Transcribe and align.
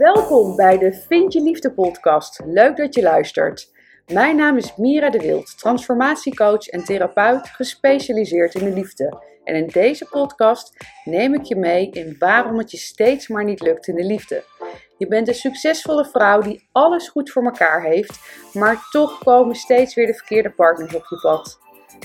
Welkom 0.00 0.56
bij 0.56 0.78
de 0.78 0.92
Vind 0.92 1.32
je 1.32 1.40
Liefde 1.40 1.72
podcast. 1.72 2.40
Leuk 2.44 2.76
dat 2.76 2.94
je 2.94 3.02
luistert. 3.02 3.72
Mijn 4.12 4.36
naam 4.36 4.56
is 4.56 4.76
Mira 4.76 5.10
de 5.10 5.18
Wild, 5.18 5.58
transformatiecoach 5.58 6.66
en 6.66 6.84
therapeut 6.84 7.48
gespecialiseerd 7.48 8.54
in 8.54 8.64
de 8.64 8.72
liefde. 8.72 9.22
En 9.44 9.54
in 9.54 9.66
deze 9.66 10.06
podcast 10.10 10.76
neem 11.04 11.34
ik 11.34 11.42
je 11.42 11.56
mee 11.56 11.90
in 11.90 12.16
waarom 12.18 12.58
het 12.58 12.70
je 12.70 12.76
steeds 12.76 13.28
maar 13.28 13.44
niet 13.44 13.60
lukt 13.60 13.86
in 13.86 13.94
de 13.94 14.04
liefde. 14.04 14.44
Je 14.98 15.06
bent 15.06 15.28
een 15.28 15.34
succesvolle 15.34 16.04
vrouw 16.04 16.40
die 16.40 16.68
alles 16.72 17.08
goed 17.08 17.30
voor 17.30 17.44
elkaar 17.44 17.82
heeft, 17.82 18.20
maar 18.52 18.86
toch 18.90 19.18
komen 19.18 19.54
steeds 19.54 19.94
weer 19.94 20.06
de 20.06 20.14
verkeerde 20.14 20.50
partners 20.50 20.94
op 20.94 21.06
je 21.08 21.18
pad. 21.20 21.58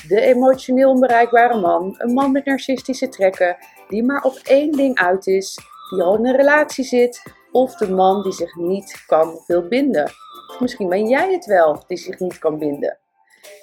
De 0.07 0.21
emotioneel 0.21 0.89
onbereikbare 0.89 1.59
man, 1.59 1.95
een 1.97 2.13
man 2.13 2.31
met 2.31 2.45
narcistische 2.45 3.09
trekken, 3.09 3.57
die 3.87 4.03
maar 4.03 4.23
op 4.23 4.39
één 4.43 4.71
ding 4.71 4.97
uit 4.97 5.27
is, 5.27 5.59
die 5.89 6.01
al 6.01 6.17
in 6.17 6.25
een 6.25 6.35
relatie 6.35 6.83
zit, 6.83 7.21
of 7.55 7.75
de 7.75 7.89
man 7.89 8.23
die 8.23 8.31
zich 8.31 8.55
niet 8.55 9.03
kan 9.07 9.43
wil 9.47 9.67
binden. 9.67 10.11
Misschien 10.59 10.89
ben 10.89 11.07
jij 11.07 11.31
het 11.31 11.45
wel 11.45 11.83
die 11.87 11.97
zich 11.97 12.19
niet 12.19 12.39
kan 12.39 12.59
binden. 12.59 12.97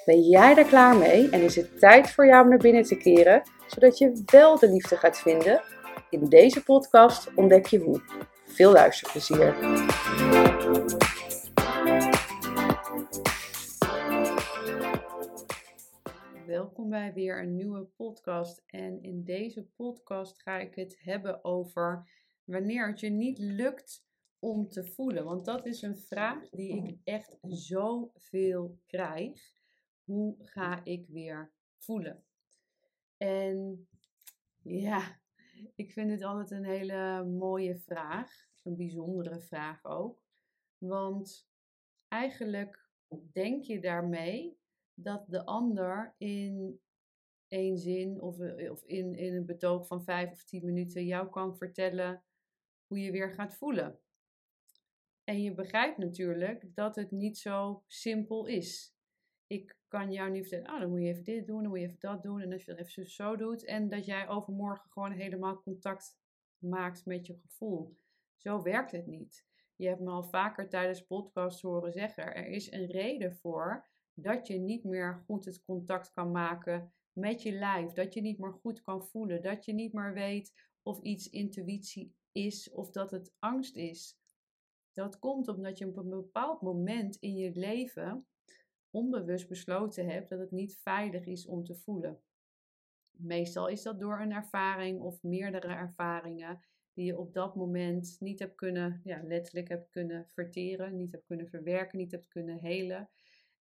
Ben 0.05 0.20
jij 0.20 0.55
daar 0.55 0.65
klaar 0.65 0.96
mee 0.96 1.30
en 1.30 1.41
is 1.41 1.56
het 1.56 1.78
tijd 1.78 2.10
voor 2.10 2.27
jou 2.27 2.42
om 2.42 2.48
naar 2.48 2.59
binnen 2.59 2.82
te 2.82 2.96
keren, 2.96 3.42
zodat 3.66 3.98
je 3.98 4.23
wel 4.27 4.59
de 4.59 4.70
liefde 4.70 4.96
gaat 4.96 5.18
vinden? 5.18 5.62
In 6.10 6.24
deze 6.24 6.62
podcast 6.62 7.34
ontdek 7.34 7.66
je 7.66 7.78
hoe. 7.78 8.01
Veel 8.45 8.73
luisterplezier. 8.73 9.55
Welkom 16.46 16.90
bij 16.90 17.12
weer 17.15 17.43
een 17.43 17.54
nieuwe 17.54 17.87
podcast. 17.96 18.62
En 18.66 19.02
in 19.02 19.24
deze 19.24 19.66
podcast 19.76 20.43
ga 20.43 20.59
ik 20.59 20.74
het 20.74 20.96
hebben 21.01 21.45
over 21.45 22.04
wanneer 22.52 22.88
het 22.88 23.00
je 23.00 23.10
niet 23.10 23.38
lukt 23.38 24.04
om 24.38 24.68
te 24.68 24.84
voelen. 24.84 25.24
Want 25.24 25.45
dat 25.45 25.66
is 25.66 25.82
een 25.82 25.96
vraag 25.96 26.48
die 26.48 26.86
ik 26.86 27.00
echt 27.04 27.38
zoveel 27.42 28.78
krijg. 28.86 29.52
Hoe 30.04 30.36
ga 30.38 30.84
ik 30.84 31.06
weer 31.08 31.52
voelen? 31.78 32.24
En 33.16 33.88
ja, 34.62 35.20
ik 35.74 35.92
vind 35.92 36.10
het 36.10 36.23
altijd 36.23 36.50
een 36.50 36.64
hele 36.64 37.24
mooie 37.24 37.76
vraag. 37.76 38.30
Een 38.62 38.76
bijzondere 38.76 39.40
vraag 39.40 39.84
ook. 39.84 40.23
Want 40.78 41.48
eigenlijk 42.08 42.90
denk 43.32 43.64
je 43.64 43.80
daarmee 43.80 44.58
dat 44.95 45.24
de 45.28 45.45
ander 45.45 46.14
in 46.18 46.80
één 47.48 47.78
zin 47.78 48.20
of, 48.20 48.38
of 48.70 48.84
in, 48.84 49.14
in 49.14 49.34
een 49.34 49.46
betoog 49.46 49.86
van 49.86 50.04
vijf 50.04 50.32
of 50.32 50.45
tien 50.45 50.64
minuten 50.64 51.04
jou 51.04 51.28
kan 51.28 51.56
vertellen 51.56 52.23
hoe 52.93 53.01
je 53.01 53.10
weer 53.10 53.30
gaat 53.30 53.54
voelen. 53.54 53.98
En 55.24 55.43
je 55.43 55.54
begrijpt 55.54 55.98
natuurlijk 55.98 56.74
dat 56.74 56.96
het 56.96 57.10
niet 57.10 57.38
zo 57.38 57.85
simpel 57.87 58.46
is. 58.46 58.96
Ik 59.46 59.76
kan 59.88 60.12
jou 60.12 60.30
nu 60.30 60.40
vertellen, 60.45 60.73
oh, 60.73 60.80
dan 60.80 60.90
moet 60.90 61.01
je 61.01 61.09
even 61.09 61.24
dit 61.24 61.46
doen, 61.46 61.63
dan 61.63 61.70
moet 61.70 61.80
je 61.80 61.87
even 61.87 62.01
dat 62.01 62.23
doen. 62.23 62.40
En 62.40 62.52
als 62.52 62.65
je 62.65 62.74
dat 62.74 62.87
even 62.87 63.10
zo 63.10 63.37
doet. 63.37 63.65
En 63.65 63.88
dat 63.88 64.04
jij 64.04 64.28
overmorgen 64.28 64.91
gewoon 64.91 65.12
helemaal 65.12 65.62
contact 65.62 66.19
maakt 66.59 67.06
met 67.06 67.26
je 67.26 67.34
gevoel. 67.34 67.97
Zo 68.37 68.62
werkt 68.62 68.93
het 68.93 69.06
niet. 69.06 69.47
Je 69.76 69.88
hebt 69.88 70.00
me 70.00 70.10
al 70.10 70.25
vaker 70.25 70.69
tijdens 70.69 71.06
podcast 71.06 71.62
horen 71.62 71.93
zeggen, 71.93 72.34
er 72.34 72.47
is 72.47 72.72
een 72.72 72.87
reden 72.87 73.37
voor 73.37 73.88
dat 74.15 74.47
je 74.47 74.59
niet 74.59 74.84
meer 74.84 75.22
goed 75.26 75.44
het 75.44 75.62
contact 75.65 76.10
kan 76.10 76.31
maken 76.31 76.93
met 77.12 77.43
je 77.43 77.53
lijf. 77.53 77.93
Dat 77.93 78.15
je 78.15 78.20
niet 78.20 78.38
meer 78.38 78.53
goed 78.53 78.82
kan 78.82 79.06
voelen. 79.06 79.43
Dat 79.43 79.65
je 79.65 79.72
niet 79.72 79.93
meer 79.93 80.12
weet 80.12 80.53
of 80.82 81.00
iets 81.00 81.31
intuïtie 81.31 82.15
is 82.33 82.71
of 82.71 82.91
dat 82.91 83.10
het 83.10 83.32
angst 83.38 83.76
is. 83.76 84.16
Dat 84.93 85.19
komt 85.19 85.48
omdat 85.48 85.78
je 85.78 85.87
op 85.87 85.97
een 85.97 86.09
bepaald 86.09 86.60
moment 86.60 87.16
in 87.16 87.37
je 87.37 87.50
leven 87.54 88.26
onbewust 88.91 89.48
besloten 89.48 90.06
hebt 90.09 90.28
dat 90.28 90.38
het 90.38 90.50
niet 90.50 90.78
veilig 90.82 91.26
is 91.26 91.47
om 91.47 91.65
te 91.65 91.75
voelen. 91.75 92.21
Meestal 93.10 93.69
is 93.69 93.82
dat 93.82 94.00
door 94.00 94.21
een 94.21 94.32
ervaring 94.32 95.00
of 95.00 95.22
meerdere 95.22 95.69
ervaringen 95.69 96.60
die 96.92 97.04
je 97.04 97.19
op 97.19 97.34
dat 97.34 97.54
moment 97.54 98.16
niet 98.21 98.38
hebt 98.38 98.54
kunnen, 98.54 99.00
ja, 99.04 99.22
letterlijk 99.22 99.69
hebt 99.69 99.91
kunnen 99.91 100.28
verteren, 100.32 100.97
niet 100.97 101.12
hebt 101.12 101.26
kunnen 101.26 101.48
verwerken, 101.48 101.98
niet 101.98 102.10
hebt 102.10 102.28
kunnen 102.28 102.59
helen. 102.59 103.10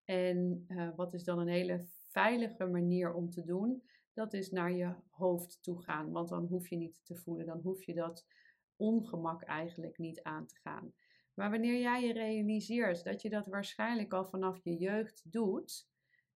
En 0.05 0.65
uh, 0.69 0.91
wat 0.97 1.15
is 1.15 1.25
dan 1.25 1.39
een 1.39 1.49
hele 1.49 1.85
veilige 2.09 2.67
manier 2.67 3.13
om 3.15 3.31
te 3.31 3.45
doen? 3.45 3.83
Dat 4.13 4.33
is 4.33 4.51
naar 4.51 4.73
je 4.73 4.95
hoofd 5.11 5.63
toe 5.63 5.83
gaan, 5.83 6.11
want 6.11 6.29
dan 6.29 6.47
hoef 6.47 6.69
je 6.69 6.77
niet 6.77 7.01
te 7.05 7.17
voelen, 7.17 7.47
dan 7.47 7.61
hoef 7.61 7.83
je 7.83 7.95
dat 7.95 8.27
ongemak 8.81 9.43
eigenlijk 9.43 9.99
niet 9.99 10.23
aan 10.23 10.47
te 10.47 10.57
gaan. 10.63 10.93
Maar 11.35 11.51
wanneer 11.51 11.81
jij 11.81 12.07
je 12.07 12.13
realiseert 12.13 13.05
dat 13.05 13.23
je 13.23 13.31
dat 13.31 13.47
waarschijnlijk 13.47 14.13
al 14.13 14.25
vanaf 14.25 14.61
je 14.63 14.77
jeugd 14.77 15.23
doet, 15.33 15.89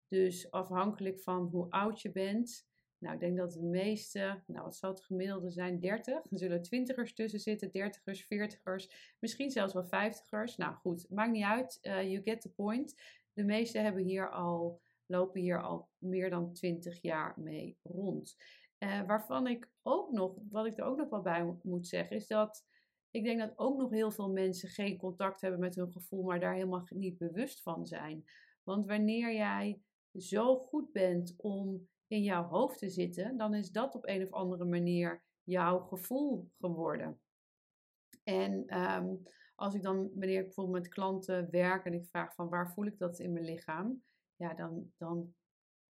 dus 0.07 0.51
afhankelijk 0.51 1.19
van 1.19 1.45
hoe 1.45 1.69
oud 1.69 2.01
je 2.01 2.11
bent, 2.11 2.67
nou, 3.03 3.15
ik 3.15 3.21
denk 3.21 3.37
dat 3.37 3.51
de 3.51 3.61
meeste, 3.61 4.41
nou, 4.47 4.63
wat 4.63 4.75
zal 4.75 4.89
het 4.89 5.03
gemiddelde 5.03 5.51
zijn? 5.51 5.79
30. 5.79 6.13
Er 6.13 6.37
zullen 6.37 6.61
twintigers 6.61 7.13
tussen 7.13 7.39
zitten, 7.39 7.71
dertigers, 7.71 8.25
veertigers, 8.25 9.15
misschien 9.19 9.51
zelfs 9.51 9.73
wel 9.73 9.85
vijftigers. 9.85 10.57
Nou 10.57 10.75
goed, 10.75 11.09
maakt 11.09 11.31
niet 11.31 11.43
uit. 11.43 11.79
Uh, 11.81 12.11
you 12.11 12.21
get 12.23 12.41
the 12.41 12.49
point. 12.49 13.01
De 13.33 13.43
meeste 13.43 13.77
hebben 13.77 14.03
hier 14.03 14.31
al, 14.31 14.81
lopen 15.05 15.41
hier 15.41 15.61
al 15.61 15.89
meer 15.97 16.29
dan 16.29 16.53
20 16.53 17.01
jaar 17.01 17.33
mee 17.37 17.77
rond. 17.81 18.37
Uh, 18.83 19.01
waarvan 19.05 19.47
ik 19.47 19.69
ook 19.81 20.11
nog, 20.11 20.37
wat 20.49 20.65
ik 20.65 20.77
er 20.77 20.83
ook 20.83 20.97
nog 20.97 21.09
wel 21.09 21.21
bij 21.21 21.55
moet 21.63 21.87
zeggen, 21.87 22.15
is 22.15 22.27
dat 22.27 22.65
ik 23.11 23.23
denk 23.23 23.39
dat 23.39 23.57
ook 23.57 23.77
nog 23.77 23.89
heel 23.89 24.11
veel 24.11 24.31
mensen 24.31 24.69
geen 24.69 24.97
contact 24.97 25.41
hebben 25.41 25.59
met 25.59 25.75
hun 25.75 25.91
gevoel, 25.91 26.23
maar 26.23 26.39
daar 26.39 26.53
helemaal 26.53 26.85
niet 26.89 27.17
bewust 27.17 27.61
van 27.61 27.85
zijn. 27.85 28.23
Want 28.63 28.85
wanneer 28.85 29.33
jij 29.33 29.81
zo 30.13 30.57
goed 30.57 30.91
bent 30.91 31.33
om 31.37 31.89
in 32.07 32.23
jouw 32.23 32.43
hoofd 32.43 32.77
te 32.77 32.89
zitten, 32.89 33.37
dan 33.37 33.53
is 33.53 33.71
dat 33.71 33.95
op 33.95 34.07
een 34.07 34.23
of 34.23 34.31
andere 34.31 34.65
manier 34.65 35.23
jouw 35.43 35.79
gevoel 35.79 36.51
geworden. 36.59 37.21
En 38.23 38.79
um, 38.79 39.23
als 39.55 39.75
ik 39.75 39.81
dan, 39.81 40.09
wanneer 40.13 40.39
ik 40.39 40.45
bijvoorbeeld 40.45 40.77
met 40.77 40.93
klanten 40.93 41.49
werk 41.51 41.85
en 41.85 41.93
ik 41.93 42.05
vraag 42.05 42.33
van 42.33 42.49
waar 42.49 42.73
voel 42.73 42.85
ik 42.85 42.97
dat 42.97 43.19
in 43.19 43.33
mijn 43.33 43.45
lichaam, 43.45 44.03
ja, 44.35 44.53
dan, 44.53 44.91
dan, 44.97 45.33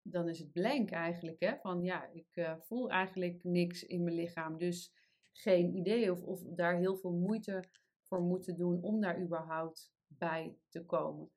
dan 0.04 0.30
is 0.30 0.40
het 0.40 0.52
blank 0.52 0.92
eigenlijk. 0.92 1.40
Hè? 1.40 1.56
Van 1.62 1.84
ja, 1.84 2.10
ik 2.12 2.28
uh, 2.34 2.54
voel 2.60 2.90
eigenlijk 2.90 3.44
niks 3.44 3.84
in 3.84 4.04
mijn 4.04 4.16
lichaam. 4.16 4.58
Dus 4.58 4.94
geen 5.32 5.76
idee 5.76 6.12
of, 6.12 6.22
of 6.22 6.42
daar 6.44 6.78
heel 6.78 6.96
veel 6.96 7.12
moeite 7.12 7.64
voor 8.02 8.22
moeten 8.22 8.58
doen 8.58 8.82
om 8.82 9.02
daar 9.02 9.22
überhaupt 9.22 9.94
bij 10.08 10.58
te 10.70 10.86
komen. 10.86 11.32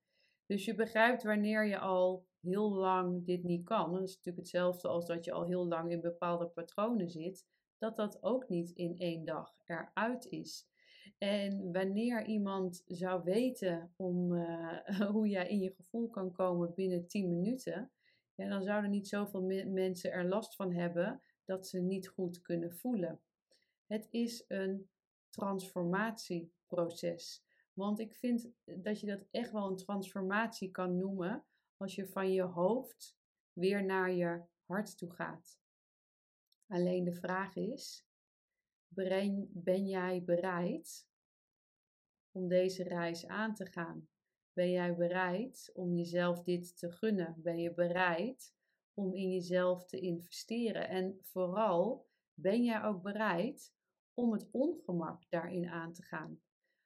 Dus 0.47 0.65
je 0.65 0.75
begrijpt 0.75 1.23
wanneer 1.23 1.67
je 1.67 1.79
al 1.79 2.27
heel 2.41 2.73
lang 2.73 3.25
dit 3.25 3.43
niet 3.43 3.65
kan. 3.65 3.93
Dat 3.93 4.03
is 4.03 4.15
natuurlijk 4.15 4.37
hetzelfde 4.37 4.89
als 4.89 5.07
dat 5.07 5.25
je 5.25 5.33
al 5.33 5.47
heel 5.47 5.67
lang 5.67 5.91
in 5.91 6.01
bepaalde 6.01 6.47
patronen 6.47 7.11
zit. 7.11 7.47
Dat 7.79 7.97
dat 7.97 8.23
ook 8.23 8.49
niet 8.49 8.71
in 8.71 8.99
één 8.99 9.25
dag 9.25 9.55
eruit 9.65 10.27
is. 10.27 10.69
En 11.19 11.73
wanneer 11.73 12.27
iemand 12.27 12.83
zou 12.87 13.23
weten 13.25 13.93
om, 13.97 14.33
uh, 14.33 14.79
hoe 15.13 15.29
jij 15.29 15.49
in 15.49 15.61
je 15.61 15.71
gevoel 15.71 16.09
kan 16.09 16.33
komen 16.33 16.75
binnen 16.75 17.07
10 17.07 17.29
minuten, 17.29 17.91
ja, 18.37 18.49
dan 18.49 18.63
zouden 18.63 18.91
niet 18.91 19.09
zoveel 19.09 19.43
mensen 19.67 20.13
er 20.13 20.29
last 20.29 20.57
van 20.57 20.73
hebben 20.73 21.23
dat 21.45 21.69
ze 21.69 21.81
niet 21.81 22.09
goed 22.09 22.43
kunnen 22.43 22.73
voelen. 22.73 23.21
Het 23.87 24.09
is 24.11 24.45
een 24.49 24.91
transformatieproces. 25.29 27.45
Want 27.73 27.99
ik 27.99 28.15
vind 28.15 28.49
dat 28.65 29.01
je 29.01 29.07
dat 29.07 29.27
echt 29.31 29.53
wel 29.53 29.69
een 29.69 29.77
transformatie 29.77 30.71
kan 30.71 30.97
noemen 30.97 31.45
als 31.77 31.95
je 31.95 32.09
van 32.09 32.33
je 32.33 32.43
hoofd 32.43 33.17
weer 33.53 33.85
naar 33.85 34.13
je 34.13 34.43
hart 34.65 34.99
toe 34.99 35.11
gaat. 35.11 35.61
Alleen 36.67 37.05
de 37.05 37.15
vraag 37.15 37.57
is: 37.57 38.07
ben 39.49 39.87
jij 39.87 40.25
bereid 40.25 41.09
om 42.31 42.49
deze 42.49 42.83
reis 42.83 43.27
aan 43.27 43.55
te 43.55 43.67
gaan? 43.67 44.09
Ben 44.57 44.71
jij 44.71 44.95
bereid 44.95 45.71
om 45.75 45.95
jezelf 45.95 46.43
dit 46.43 46.79
te 46.79 46.93
gunnen? 46.93 47.35
Ben 47.39 47.59
je 47.59 47.75
bereid 47.75 48.55
om 48.95 49.15
in 49.15 49.31
jezelf 49.33 49.87
te 49.87 50.01
investeren? 50.01 50.89
En 50.89 51.19
vooral, 51.23 52.07
ben 52.35 52.65
jij 52.65 52.83
ook 52.83 53.03
bereid 53.03 53.75
om 54.15 54.33
het 54.33 54.49
ongemak 54.51 55.23
daarin 55.29 55.69
aan 55.69 55.93
te 55.93 56.03
gaan? 56.03 56.41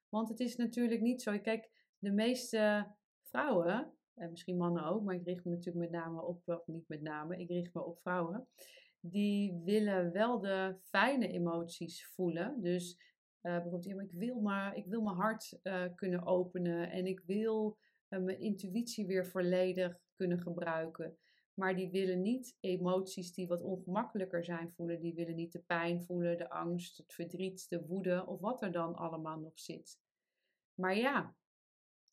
Want 0.08 0.28
het 0.28 0.40
is 0.40 0.56
natuurlijk 0.56 1.00
niet 1.00 1.22
zo. 1.22 1.38
Kijk, 1.38 1.70
de 1.98 2.10
meeste 2.10 2.86
vrouwen, 3.22 3.92
en 4.14 4.30
misschien 4.30 4.56
mannen 4.56 4.84
ook, 4.84 5.02
maar 5.02 5.14
ik 5.14 5.24
richt 5.24 5.44
me 5.44 5.50
natuurlijk 5.50 5.90
met 5.90 6.00
name 6.00 6.22
op, 6.22 6.48
of 6.48 6.66
niet 6.66 6.88
met 6.88 7.02
name, 7.02 7.38
ik 7.38 7.48
richt 7.48 7.74
me 7.74 7.84
op 7.84 8.00
vrouwen 8.00 8.48
die 9.00 9.60
willen 9.64 10.12
wel 10.12 10.40
de 10.40 10.76
fijne 10.82 11.28
emoties 11.28 12.06
voelen. 12.06 12.60
Dus 12.60 13.09
uh, 13.42 13.52
bijvoorbeeld, 13.52 13.86
ik, 13.86 14.12
wil 14.12 14.40
maar, 14.40 14.76
ik 14.76 14.86
wil 14.86 15.02
mijn 15.02 15.16
hart 15.16 15.58
uh, 15.62 15.84
kunnen 15.94 16.26
openen 16.26 16.90
en 16.90 17.06
ik 17.06 17.20
wil 17.20 17.78
uh, 18.08 18.20
mijn 18.20 18.40
intuïtie 18.40 19.06
weer 19.06 19.26
volledig 19.26 20.00
kunnen 20.14 20.40
gebruiken. 20.40 21.18
Maar 21.54 21.76
die 21.76 21.90
willen 21.90 22.22
niet 22.22 22.56
emoties 22.60 23.32
die 23.32 23.46
wat 23.46 23.62
ongemakkelijker 23.62 24.44
zijn 24.44 24.72
voelen. 24.72 25.00
Die 25.00 25.14
willen 25.14 25.34
niet 25.34 25.52
de 25.52 25.58
pijn 25.58 26.02
voelen, 26.02 26.38
de 26.38 26.50
angst, 26.50 26.96
het 26.96 27.12
verdriet, 27.12 27.68
de 27.68 27.86
woede 27.86 28.26
of 28.26 28.40
wat 28.40 28.62
er 28.62 28.72
dan 28.72 28.94
allemaal 28.94 29.38
nog 29.38 29.58
zit. 29.58 30.00
Maar 30.74 30.96
ja, 30.96 31.34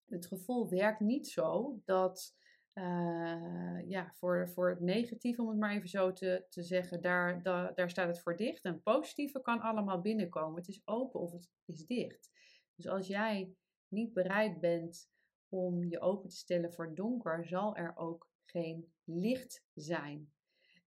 het 0.05 0.25
gevoel 0.25 0.69
werkt 0.69 0.99
niet 0.99 1.27
zo 1.27 1.79
dat 1.85 2.37
uh, 2.77 3.89
ja, 3.89 4.11
voor, 4.13 4.49
voor 4.49 4.69
het 4.69 4.79
negatieve, 4.79 5.41
om 5.41 5.47
het 5.49 5.57
maar 5.57 5.75
even 5.75 5.89
zo 5.89 6.13
te, 6.13 6.45
te 6.49 6.63
zeggen, 6.63 7.01
daar, 7.01 7.43
daar, 7.75 7.89
staat 7.89 8.07
het 8.07 8.19
voor 8.19 8.35
dicht. 8.35 8.63
En 8.63 8.81
positieve 8.81 9.41
kan 9.41 9.59
allemaal 9.61 10.01
binnenkomen. 10.01 10.55
Het 10.57 10.67
is 10.67 10.81
open 10.85 11.19
of 11.19 11.31
het 11.31 11.49
is 11.65 11.85
dicht. 11.85 12.29
Dus 12.75 12.87
als 12.87 13.07
jij 13.07 13.55
niet 13.87 14.13
bereid 14.13 14.59
bent 14.59 15.09
om 15.49 15.83
je 15.83 15.99
open 15.99 16.29
te 16.29 16.35
stellen 16.35 16.73
voor 16.73 16.95
donker, 16.95 17.45
zal 17.45 17.75
er 17.75 17.93
ook 17.95 18.29
geen 18.45 18.91
licht 19.03 19.65
zijn. 19.73 20.31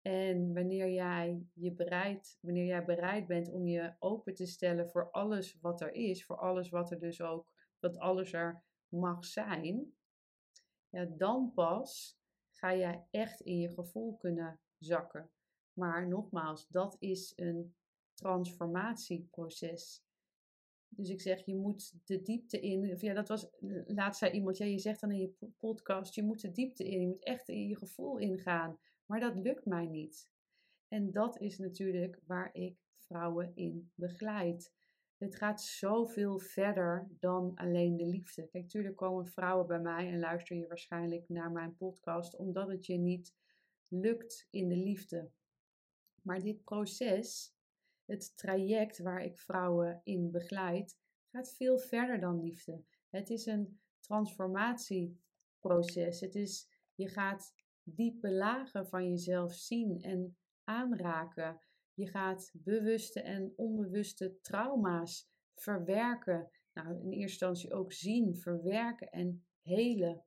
En 0.03 0.55
wanneer 0.55 0.91
jij, 0.91 1.47
je 1.53 1.73
bereid, 1.73 2.39
wanneer 2.41 2.67
jij 2.67 2.85
bereid 2.85 3.27
bent 3.27 3.53
om 3.53 3.67
je 3.67 3.95
open 3.99 4.35
te 4.35 4.47
stellen 4.47 4.89
voor 4.89 5.11
alles 5.11 5.59
wat 5.61 5.81
er 5.81 5.93
is, 5.93 6.25
voor 6.25 6.39
alles 6.39 6.69
wat 6.69 6.91
er 6.91 6.99
dus 6.99 7.21
ook, 7.21 7.53
dat 7.79 7.99
alles 7.99 8.33
er 8.33 8.63
mag 8.89 9.25
zijn, 9.25 9.97
ja, 10.97 11.05
dan 11.05 11.53
pas 11.55 12.19
ga 12.51 12.77
jij 12.77 13.07
echt 13.11 13.41
in 13.41 13.59
je 13.59 13.71
gevoel 13.71 14.17
kunnen 14.17 14.61
zakken. 14.79 15.31
Maar 15.73 16.09
nogmaals, 16.09 16.69
dat 16.69 16.97
is 16.99 17.33
een 17.37 17.75
transformatieproces. 18.15 20.05
Dus 20.89 21.09
ik 21.09 21.21
zeg, 21.21 21.47
je 21.47 21.57
moet 21.57 21.95
de 22.05 22.23
diepte 22.23 22.61
in. 22.61 22.93
Of 22.93 23.01
ja, 23.01 23.15
dat 23.15 23.29
was, 23.29 23.49
laatst 23.87 24.19
zei 24.19 24.33
iemand, 24.33 24.57
ja, 24.57 24.65
je 24.65 24.79
zegt 24.79 25.01
dan 25.01 25.11
in 25.11 25.19
je 25.19 25.51
podcast, 25.59 26.15
je 26.15 26.23
moet 26.23 26.41
de 26.41 26.51
diepte 26.51 26.85
in. 26.85 27.01
Je 27.01 27.07
moet 27.07 27.25
echt 27.25 27.49
in 27.49 27.69
je 27.69 27.77
gevoel 27.77 28.19
ingaan. 28.19 28.79
Maar 29.07 29.21
dat 29.21 29.37
lukt 29.37 29.65
mij 29.65 29.87
niet. 29.87 30.29
En 30.89 31.11
dat 31.11 31.41
is 31.41 31.59
natuurlijk 31.59 32.21
waar 32.27 32.55
ik 32.55 32.79
vrouwen 32.97 33.53
in 33.55 33.91
begeleid. 33.95 34.73
Het 35.19 35.37
gaat 35.37 35.63
zoveel 35.63 36.39
verder 36.39 37.09
dan 37.21 37.53
alleen 37.55 37.97
de 37.97 38.07
liefde. 38.07 38.49
Kijk, 38.49 38.69
tuurlijk 38.69 38.97
komen 38.97 39.27
vrouwen 39.27 39.67
bij 39.67 39.81
mij 39.81 40.13
en 40.13 40.19
luister 40.19 40.57
je 40.57 40.67
waarschijnlijk 40.67 41.29
naar 41.29 41.51
mijn 41.51 41.77
podcast 41.77 42.37
omdat 42.37 42.69
het 42.69 42.87
je 42.87 42.99
niet 42.99 43.35
lukt 43.89 44.47
in 44.51 44.69
de 44.69 44.77
liefde. 44.77 45.31
Maar 46.23 46.43
dit 46.43 46.65
proces, 46.65 47.55
het 48.05 48.37
traject 48.37 48.99
waar 48.99 49.23
ik 49.23 49.39
vrouwen 49.39 50.01
in 50.05 50.31
begeleid, 50.31 50.99
gaat 51.31 51.55
veel 51.55 51.79
verder 51.79 52.21
dan 52.21 52.41
liefde. 52.41 52.85
Het 53.11 53.31
is 53.31 53.47
een 53.47 53.81
transformatieproces. 54.01 56.21
Het 56.21 56.35
is, 56.35 56.69
je 56.95 57.09
gaat 57.09 57.55
diepe 57.83 58.31
lagen 58.31 58.89
van 58.89 59.09
jezelf 59.09 59.55
zien 59.55 60.01
en 60.01 60.37
aanraken. 60.65 61.61
Je 61.97 62.07
gaat 62.07 62.51
bewuste 62.53 63.21
en 63.21 63.53
onbewuste 63.57 64.41
trauma's 64.41 65.29
verwerken. 65.55 66.51
Nou, 66.73 66.89
in 66.89 67.11
eerste 67.11 67.21
instantie 67.21 67.73
ook 67.73 67.93
zien, 67.93 68.37
verwerken 68.37 69.11
en 69.11 69.47
helen. 69.63 70.25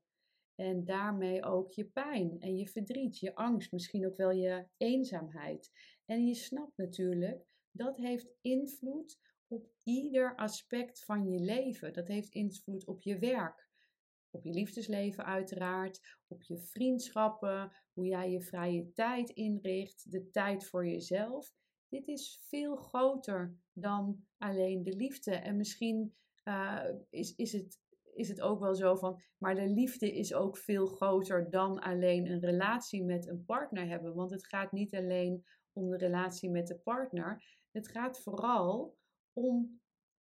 En 0.56 0.86
daarmee 0.86 1.44
ook 1.44 1.71
je 1.71 1.86
pijn 1.86 2.39
en 2.39 2.57
je 2.57 2.68
verdriet, 2.68 3.19
je 3.19 3.36
angst, 3.36 3.71
misschien 3.71 4.06
ook 4.06 4.18
wel 4.18 4.31
je 4.31 4.68
eenzaamheid. 4.77 5.71
En 6.06 6.25
je 6.25 6.33
snapt 6.33 6.77
natuurlijk, 6.77 7.45
dat 7.72 7.98
heeft 7.98 8.33
invloed 8.42 9.19
op 9.48 9.69
ieder 9.83 10.36
aspect 10.36 11.06
van 11.06 11.30
je 11.30 11.39
leven. 11.39 11.94
Dat 11.94 12.07
heeft 12.07 12.33
invloed 12.33 12.86
op 12.86 13.01
je 13.01 13.19
werk, 13.19 13.69
op 14.31 14.44
je 14.44 14.54
liefdesleven 14.54 15.26
uiteraard, 15.26 16.18
op 16.28 16.44
je 16.44 16.58
vriendschappen, 16.58 17.72
hoe 17.94 18.06
jij 18.06 18.31
je 18.31 18.42
vrije 18.42 18.92
tijd 18.94 19.30
inricht, 19.30 20.12
de 20.12 20.30
tijd 20.30 20.66
voor 20.66 20.88
jezelf. 20.88 21.54
Dit 21.88 22.08
is 22.08 22.42
veel 22.44 22.76
groter 22.76 23.58
dan 23.74 24.26
alleen 24.38 24.84
de 24.84 24.96
liefde. 24.96 25.36
En 25.36 25.58
misschien 25.58 26.16
uh, 26.44 26.84
is, 27.10 27.36
is, 27.36 27.52
het, 27.52 27.80
is 28.14 28.28
het 28.28 28.42
ook 28.42 28.60
wel 28.60 28.76
zo 28.76 28.96
van, 28.96 29.22
maar 29.38 29.56
de 29.56 29.68
liefde 29.68 30.12
is 30.12 30.34
ook 30.34 30.58
veel 30.58 30.86
groter 30.86 31.50
dan 31.50 31.80
alleen 31.80 32.25
een 32.25 32.40
relatie 32.40 33.04
met 33.04 33.28
een 33.28 33.46
partner 33.46 33.88
hebben. 33.88 34.16
Want 34.16 34.32
het 34.32 34.48
gaat 34.48 34.72
niet 34.72 34.96
alleen 34.96 35.46
om 35.74 35.90
de 35.90 35.98
relatie 35.98 36.50
met 36.50 36.68
de 36.68 36.78
partner. 36.78 37.44
Het 37.72 37.88
gaat 37.88 38.20
vooral 38.20 38.98
om 39.34 39.82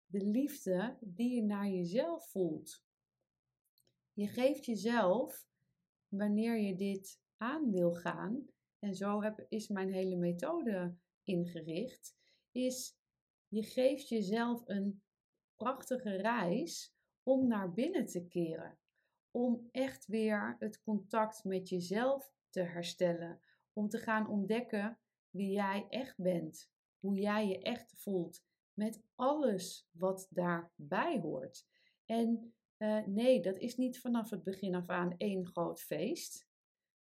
de 0.05 0.25
liefde 0.25 0.97
die 1.01 1.35
je 1.35 1.43
naar 1.43 1.67
jezelf 1.67 2.29
voelt. 2.29 2.87
Je 4.19 4.27
geeft 4.27 4.65
jezelf, 4.65 5.47
wanneer 6.07 6.57
je 6.57 6.75
dit 6.75 7.21
aan 7.37 7.71
wil 7.71 7.93
gaan, 7.93 8.47
en 8.79 8.95
zo 8.95 9.21
heb, 9.21 9.45
is 9.49 9.67
mijn 9.67 9.93
hele 9.93 10.15
methode 10.15 10.95
ingericht, 11.23 12.15
is 12.51 12.97
je 13.47 13.63
geeft 13.63 14.09
jezelf 14.09 14.61
een 14.65 15.01
prachtige 15.55 16.15
reis 16.15 16.93
om 17.23 17.47
naar 17.47 17.73
binnen 17.73 18.05
te 18.05 18.27
keren. 18.27 18.79
Om 19.31 19.67
echt 19.71 20.05
weer 20.05 20.55
het 20.59 20.81
contact 20.81 21.43
met 21.43 21.69
jezelf 21.69 22.33
te 22.49 22.61
herstellen. 22.61 23.41
Om 23.73 23.89
te 23.89 23.97
gaan 23.97 24.27
ontdekken 24.29 24.99
wie 25.29 25.51
jij 25.51 25.85
echt 25.89 26.17
bent. 26.17 26.71
Hoe 26.99 27.19
jij 27.19 27.47
je 27.47 27.59
echt 27.59 27.93
voelt. 27.97 28.43
Met 28.73 29.01
alles 29.15 29.87
wat 29.91 30.27
daarbij 30.29 31.19
hoort. 31.19 31.67
En 32.05 32.53
uh, 32.79 33.05
nee, 33.05 33.41
dat 33.41 33.57
is 33.57 33.77
niet 33.77 33.99
vanaf 33.99 34.29
het 34.29 34.43
begin 34.43 34.75
af 34.75 34.87
aan 34.87 35.15
één 35.17 35.45
groot 35.45 35.81
feest. 35.81 36.47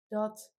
Dat 0.09 0.55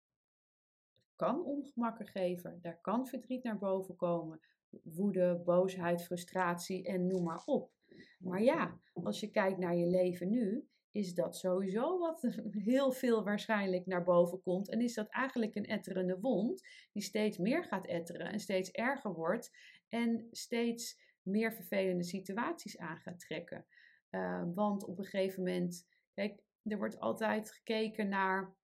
kan 1.16 1.44
ongemakken 1.44 2.08
geven. 2.08 2.60
Daar 2.62 2.82
kan 2.82 3.08
verdriet 3.08 3.44
naar 3.44 3.58
boven 3.58 3.96
komen. 3.96 4.40
Woede, 4.84 5.42
boosheid, 5.46 6.04
frustratie 6.04 6.84
en 6.84 7.08
noem 7.08 7.24
maar 7.24 7.44
op. 7.46 7.72
Maar 8.20 8.42
ja, 8.42 8.80
als 8.94 9.20
je 9.20 9.32
kijkt 9.32 9.58
naar 9.58 9.76
je 9.76 9.88
leven 9.88 10.30
nu, 10.30 10.68
is 10.92 11.14
dat 11.14 11.38
sowieso 11.38 12.00
wat 12.00 12.28
heel 12.72 12.92
veel 12.92 13.24
waarschijnlijk 13.24 13.86
naar 13.86 14.04
boven 14.04 14.42
komt. 14.42 14.70
En 14.70 14.82
is 14.82 14.94
dat 14.94 15.10
eigenlijk 15.10 15.56
een 15.56 15.66
etterende 15.66 16.20
wond 16.20 16.68
die 16.92 17.04
steeds 17.04 17.38
meer 17.38 17.64
gaat 17.64 17.88
etteren 17.88 18.32
en 18.32 18.40
steeds 18.40 18.72
erger 18.72 19.14
wordt 19.14 19.52
en 19.90 20.28
steeds 20.32 21.04
meer 21.22 21.54
vervelende 21.54 22.04
situaties 22.04 22.78
aan 22.78 22.98
gaat 22.98 23.20
trekken. 23.20 23.66
Uh, 24.16 24.44
want 24.54 24.86
op 24.86 24.98
een 24.98 25.06
gegeven 25.06 25.44
moment, 25.44 25.88
kijk, 26.14 26.44
er 26.64 26.78
wordt 26.78 27.00
altijd 27.00 27.52
gekeken 27.52 28.10
naar, 28.10 28.56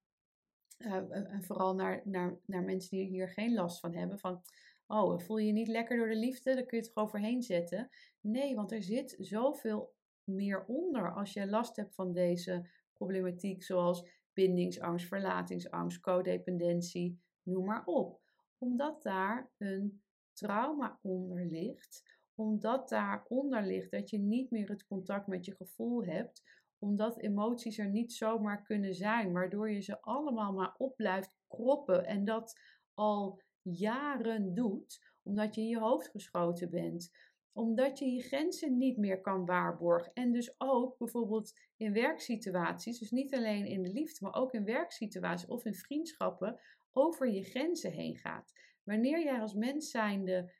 uh, 0.78 1.32
en 1.32 1.42
vooral 1.44 1.74
naar, 1.74 2.02
naar, 2.04 2.38
naar 2.46 2.62
mensen 2.62 2.96
die 2.96 3.06
hier 3.06 3.28
geen 3.28 3.54
last 3.54 3.80
van 3.80 3.94
hebben, 3.94 4.18
van, 4.18 4.42
oh, 4.86 5.18
voel 5.18 5.38
je 5.38 5.46
je 5.46 5.52
niet 5.52 5.68
lekker 5.68 5.96
door 5.96 6.08
de 6.08 6.16
liefde, 6.16 6.54
dan 6.54 6.66
kun 6.66 6.76
je 6.78 6.84
het 6.84 6.92
gewoon 6.92 7.08
overheen 7.08 7.42
zetten. 7.42 7.90
Nee, 8.20 8.54
want 8.54 8.72
er 8.72 8.82
zit 8.82 9.16
zoveel 9.18 9.94
meer 10.24 10.64
onder 10.64 11.14
als 11.14 11.32
je 11.32 11.46
last 11.46 11.76
hebt 11.76 11.94
van 11.94 12.12
deze 12.12 12.68
problematiek, 12.92 13.62
zoals 13.62 14.08
bindingsangst, 14.32 15.06
verlatingsangst, 15.06 16.00
codependentie, 16.00 17.20
noem 17.42 17.64
maar 17.64 17.84
op. 17.84 18.20
Omdat 18.58 19.02
daar 19.02 19.50
een 19.58 20.02
trauma 20.32 20.98
onder 21.02 21.46
ligt, 21.46 22.20
omdat 22.42 22.88
daaronder 22.88 23.66
ligt 23.66 23.90
dat 23.90 24.10
je 24.10 24.18
niet 24.18 24.50
meer 24.50 24.68
het 24.68 24.86
contact 24.86 25.26
met 25.26 25.44
je 25.44 25.54
gevoel 25.54 26.04
hebt, 26.04 26.42
omdat 26.78 27.20
emoties 27.20 27.78
er 27.78 27.90
niet 27.90 28.12
zomaar 28.12 28.62
kunnen 28.62 28.94
zijn, 28.94 29.32
waardoor 29.32 29.70
je 29.70 29.80
ze 29.80 30.00
allemaal 30.00 30.52
maar 30.52 30.74
op 30.76 30.96
blijft 30.96 31.36
kroppen 31.48 32.06
en 32.06 32.24
dat 32.24 32.60
al 32.94 33.40
jaren 33.62 34.54
doet, 34.54 35.14
omdat 35.22 35.54
je 35.54 35.60
in 35.60 35.68
je 35.68 35.78
hoofd 35.78 36.08
geschoten 36.08 36.70
bent, 36.70 37.10
omdat 37.52 37.98
je 37.98 38.10
je 38.10 38.22
grenzen 38.22 38.76
niet 38.76 38.96
meer 38.96 39.20
kan 39.20 39.44
waarborgen 39.46 40.12
en 40.12 40.32
dus 40.32 40.54
ook 40.58 40.98
bijvoorbeeld 40.98 41.52
in 41.76 41.92
werksituaties, 41.92 42.98
dus 42.98 43.10
niet 43.10 43.34
alleen 43.34 43.66
in 43.66 43.82
de 43.82 43.92
liefde, 43.92 44.24
maar 44.24 44.34
ook 44.34 44.52
in 44.52 44.64
werksituaties 44.64 45.48
of 45.48 45.64
in 45.64 45.74
vriendschappen, 45.74 46.60
over 46.92 47.30
je 47.30 47.42
grenzen 47.42 47.92
heen 47.92 48.16
gaat. 48.16 48.52
Wanneer 48.84 49.22
jij 49.22 49.40
als 49.40 49.54
mens 49.54 49.90
zijnde 49.90 50.52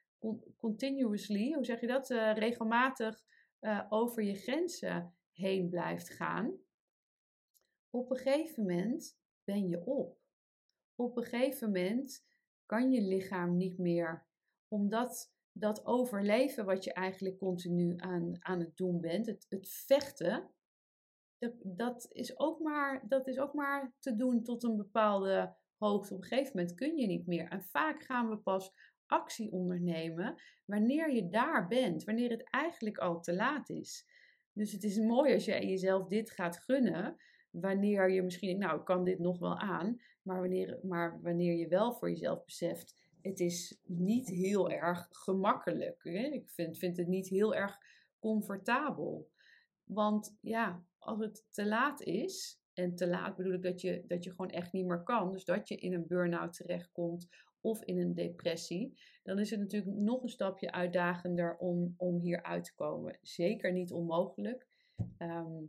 continuously, 0.58 1.52
hoe 1.52 1.64
zeg 1.64 1.80
je 1.80 1.86
dat, 1.86 2.10
uh, 2.10 2.34
regelmatig 2.34 3.22
uh, 3.60 3.86
over 3.88 4.22
je 4.22 4.34
grenzen 4.34 5.14
heen 5.32 5.68
blijft 5.68 6.10
gaan, 6.10 6.58
op 7.90 8.10
een 8.10 8.16
gegeven 8.16 8.62
moment 8.62 9.18
ben 9.44 9.68
je 9.68 9.84
op. 9.84 10.18
Op 10.94 11.16
een 11.16 11.24
gegeven 11.24 11.66
moment 11.66 12.24
kan 12.66 12.90
je 12.90 13.02
lichaam 13.02 13.56
niet 13.56 13.78
meer, 13.78 14.26
omdat 14.68 15.32
dat 15.52 15.86
overleven 15.86 16.64
wat 16.64 16.84
je 16.84 16.92
eigenlijk 16.92 17.38
continu 17.38 17.94
aan, 17.96 18.36
aan 18.38 18.60
het 18.60 18.76
doen 18.76 19.00
bent, 19.00 19.26
het, 19.26 19.46
het 19.48 19.68
vechten, 19.68 20.50
dat, 21.38 21.52
dat, 21.62 22.08
is 22.12 22.38
ook 22.38 22.60
maar, 22.60 23.08
dat 23.08 23.26
is 23.26 23.38
ook 23.38 23.52
maar 23.52 23.94
te 23.98 24.16
doen 24.16 24.42
tot 24.42 24.62
een 24.62 24.76
bepaalde 24.76 25.56
hoogte. 25.76 26.14
Op 26.14 26.20
een 26.20 26.26
gegeven 26.26 26.56
moment 26.56 26.74
kun 26.74 26.96
je 26.96 27.06
niet 27.06 27.26
meer. 27.26 27.48
En 27.48 27.62
vaak 27.62 28.02
gaan 28.02 28.28
we 28.28 28.36
pas 28.36 28.72
actie 29.12 29.52
ondernemen 29.52 30.42
wanneer 30.64 31.12
je 31.12 31.28
daar 31.28 31.68
bent, 31.68 32.04
wanneer 32.04 32.30
het 32.30 32.50
eigenlijk 32.50 32.98
al 32.98 33.20
te 33.20 33.34
laat 33.34 33.68
is. 33.68 34.06
Dus 34.52 34.72
het 34.72 34.82
is 34.82 34.98
mooi 34.98 35.34
als 35.34 35.44
je 35.44 35.66
jezelf 35.66 36.08
dit 36.08 36.30
gaat 36.30 36.58
gunnen, 36.58 37.16
wanneer 37.50 38.10
je 38.10 38.22
misschien 38.22 38.58
nou, 38.58 38.82
kan 38.82 39.04
dit 39.04 39.18
nog 39.18 39.38
wel 39.38 39.58
aan, 39.58 40.00
maar 40.22 40.40
wanneer, 40.40 40.78
maar 40.82 41.20
wanneer 41.22 41.54
je 41.54 41.68
wel 41.68 41.92
voor 41.92 42.10
jezelf 42.10 42.44
beseft, 42.44 42.94
het 43.20 43.40
is 43.40 43.80
niet 43.84 44.28
heel 44.28 44.70
erg 44.70 45.08
gemakkelijk. 45.10 46.00
Hè? 46.02 46.26
Ik 46.26 46.50
vind, 46.50 46.78
vind 46.78 46.96
het 46.96 47.06
niet 47.06 47.28
heel 47.28 47.54
erg 47.54 47.78
comfortabel. 48.18 49.30
Want 49.84 50.36
ja, 50.40 50.84
als 50.98 51.18
het 51.18 51.44
te 51.50 51.66
laat 51.66 52.02
is, 52.02 52.62
en 52.74 52.94
te 52.94 53.08
laat 53.08 53.36
bedoel 53.36 53.52
ik 53.52 53.62
dat 53.62 53.80
je, 53.80 54.04
dat 54.06 54.24
je 54.24 54.30
gewoon 54.30 54.50
echt 54.50 54.72
niet 54.72 54.86
meer 54.86 55.02
kan, 55.02 55.32
dus 55.32 55.44
dat 55.44 55.68
je 55.68 55.76
in 55.76 55.92
een 55.92 56.06
burn-out 56.06 56.52
terechtkomt 56.52 57.28
of 57.62 57.82
in 57.82 57.98
een 57.98 58.14
depressie, 58.14 59.00
dan 59.22 59.38
is 59.38 59.50
het 59.50 59.60
natuurlijk 59.60 59.96
nog 59.96 60.22
een 60.22 60.28
stapje 60.28 60.72
uitdagender 60.72 61.56
om, 61.56 61.94
om 61.96 62.20
hier 62.20 62.42
uit 62.42 62.64
te 62.64 62.74
komen. 62.74 63.18
Zeker 63.22 63.72
niet 63.72 63.92
onmogelijk. 63.92 64.66
Ehm, 65.18 65.62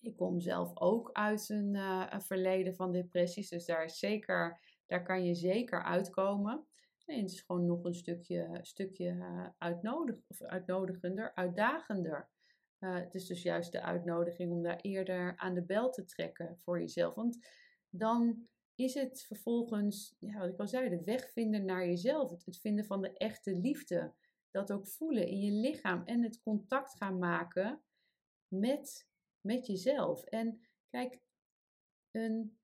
ik 0.00 0.16
kom 0.16 0.40
zelf 0.40 0.70
ook 0.74 1.10
uit 1.12 1.48
een, 1.48 1.74
uh, 1.74 2.06
een, 2.10 2.22
verleden 2.22 2.74
van 2.74 2.92
depressies, 2.92 3.48
dus 3.48 3.66
daar, 3.66 3.84
is 3.84 3.98
zeker, 3.98 4.60
daar 4.86 5.02
kan 5.02 5.24
je 5.24 5.34
zeker 5.34 5.84
uitkomen. 5.84 6.66
En 7.04 7.20
het 7.20 7.30
is 7.30 7.40
gewoon 7.40 7.66
nog 7.66 7.84
een 7.84 7.94
stukje, 7.94 8.58
stukje 8.62 9.16
uitnodig, 9.58 10.16
of 10.28 10.42
uitnodigender, 10.42 11.34
uitdagender. 11.34 12.28
Uh, 12.80 12.94
het 12.94 13.14
is 13.14 13.26
dus 13.26 13.42
juist 13.42 13.72
de 13.72 13.82
uitnodiging 13.82 14.52
om 14.52 14.62
daar 14.62 14.80
eerder 14.80 15.36
aan 15.36 15.54
de 15.54 15.64
bel 15.64 15.90
te 15.90 16.04
trekken 16.04 16.58
voor 16.58 16.80
jezelf. 16.80 17.14
Want 17.14 17.48
dan 17.88 18.48
is 18.74 18.94
het 18.94 19.22
vervolgens, 19.22 20.16
ja, 20.18 20.38
wat 20.38 20.48
ik 20.48 20.58
al 20.58 20.68
zei, 20.68 20.88
de 20.88 21.04
weg 21.04 21.32
vinden 21.32 21.64
naar 21.64 21.86
jezelf. 21.86 22.44
Het, 22.44 22.58
vinden 22.58 22.84
van 22.84 23.02
de 23.02 23.12
echte 23.12 23.54
liefde. 23.56 24.14
Dat 24.50 24.72
ook 24.72 24.88
voelen 24.88 25.28
in 25.28 25.40
je 25.40 25.50
lichaam 25.50 26.04
en 26.04 26.22
het 26.22 26.42
contact 26.42 26.96
gaan 26.96 27.18
maken 27.18 27.82
met, 28.48 29.08
met 29.40 29.66
jezelf. 29.66 30.24
En 30.24 30.60
kijk, 30.90 31.20
een 32.10 32.58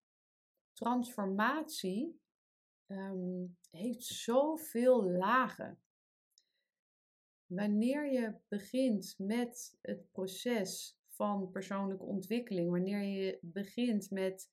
transformatie 0.72 2.20
um, 2.86 3.56
heeft 3.70 4.04
zoveel 4.04 5.04
lagen. 5.04 5.82
Wanneer 7.46 8.12
je 8.12 8.34
begint 8.48 9.14
met 9.18 9.78
het 9.80 10.10
proces 10.10 10.98
van 11.08 11.50
persoonlijke 11.50 12.04
ontwikkeling, 12.04 12.70
wanneer 12.70 13.02
je 13.02 13.38
begint 13.40 14.10
met 14.10 14.50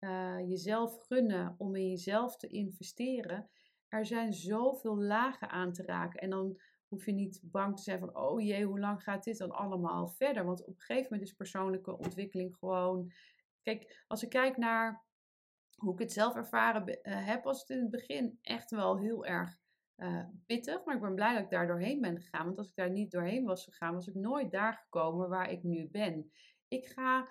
uh, 0.00 0.48
jezelf 0.48 0.98
gunnen 1.06 1.54
om 1.58 1.76
in 1.76 1.88
jezelf 1.88 2.36
te 2.36 2.46
investeren, 2.46 3.48
er 3.88 4.06
zijn 4.06 4.32
zoveel 4.32 4.96
lagen 4.96 5.50
aan 5.50 5.72
te 5.72 5.82
raken. 5.82 6.20
En 6.20 6.30
dan 6.30 6.60
hoef 6.88 7.06
je 7.06 7.12
niet 7.12 7.40
bang 7.42 7.76
te 7.76 7.82
zijn 7.82 7.98
van, 7.98 8.16
oh 8.16 8.40
jee, 8.40 8.64
hoe 8.64 8.80
lang 8.80 9.02
gaat 9.02 9.24
dit 9.24 9.38
dan 9.38 9.50
allemaal 9.50 10.08
verder? 10.08 10.44
Want 10.44 10.60
op 10.60 10.74
een 10.74 10.80
gegeven 10.80 11.08
moment 11.10 11.28
is 11.28 11.34
persoonlijke 11.34 11.98
ontwikkeling 11.98 12.56
gewoon. 12.56 13.12
Kijk, 13.62 14.04
als 14.06 14.22
ik 14.22 14.28
kijk 14.28 14.56
naar 14.56 15.04
hoe 15.76 15.92
ik 15.92 15.98
het 15.98 16.12
zelf 16.12 16.34
ervaren 16.34 16.88
uh, 16.88 17.26
heb, 17.26 17.44
was 17.44 17.60
het 17.60 17.70
in 17.70 17.78
het 17.78 17.90
begin 17.90 18.38
echt 18.42 18.70
wel 18.70 18.98
heel 18.98 19.26
erg 19.26 19.58
uh, 19.96 20.24
pittig. 20.46 20.84
Maar 20.84 20.94
ik 20.94 21.00
ben 21.00 21.14
blij 21.14 21.34
dat 21.34 21.42
ik 21.42 21.50
daar 21.50 21.66
doorheen 21.66 22.00
ben 22.00 22.20
gegaan. 22.20 22.44
Want 22.44 22.58
als 22.58 22.68
ik 22.68 22.76
daar 22.76 22.90
niet 22.90 23.10
doorheen 23.10 23.44
was 23.44 23.64
gegaan, 23.64 23.94
was 23.94 24.06
ik 24.06 24.14
nooit 24.14 24.50
daar 24.50 24.74
gekomen 24.74 25.28
waar 25.28 25.50
ik 25.50 25.62
nu 25.62 25.88
ben. 25.90 26.32
Ik 26.68 26.86
ga 26.86 27.28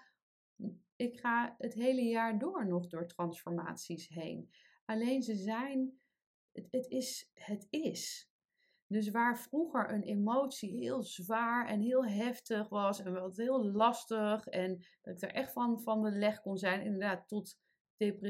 ik 0.96 1.20
ga 1.20 1.56
het 1.58 1.74
hele 1.74 2.02
jaar 2.02 2.40
door 2.40 2.68
nog 2.68 2.88
door 2.88 3.08
transformaties 3.08 4.08
heen. 4.08 4.50
Alleen 4.86 5.24
ze 5.24 5.36
zijn, 5.36 6.00
het, 6.52 6.68
het, 6.72 6.88
is, 6.88 7.30
het 7.34 7.68
is. 7.70 8.30
Dus 8.88 9.10
waar 9.10 9.40
vroeger 9.40 9.94
een 9.94 10.04
emotie 10.04 10.78
heel 10.80 11.04
zwaar 11.04 11.68
en 11.68 11.80
heel 11.80 12.06
heftig 12.06 12.70
was 12.70 13.00
en 13.04 13.14
wat 13.14 13.38
heel 13.38 13.72
lastig 13.72 14.48
en 14.48 14.86
dat 15.02 15.16
ik 15.16 15.22
er 15.22 15.36
echt 15.36 15.52
van, 15.52 15.82
van 15.82 16.04
de 16.04 16.12
leg 16.12 16.42
kon 16.42 16.58
zijn, 16.58 16.82
inderdaad 16.82 17.28
tot 17.28 17.58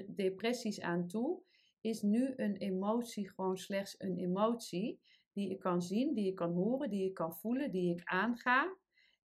depressies 0.07 0.81
aan 0.81 1.07
toe, 1.07 1.41
is 1.81 2.01
nu 2.01 2.34
een 2.36 2.55
emotie 2.55 3.29
gewoon 3.29 3.57
slechts 3.57 3.96
een 3.98 4.17
emotie 4.17 5.00
die 5.34 5.50
ik 5.50 5.60
kan 5.60 5.81
zien, 5.81 6.13
die 6.13 6.27
ik 6.27 6.36
kan 6.36 6.53
horen, 6.53 6.89
die 6.89 7.05
ik 7.05 7.13
kan 7.13 7.36
voelen, 7.36 7.72
die 7.72 7.93
ik 7.93 8.01
aanga. 8.03 8.77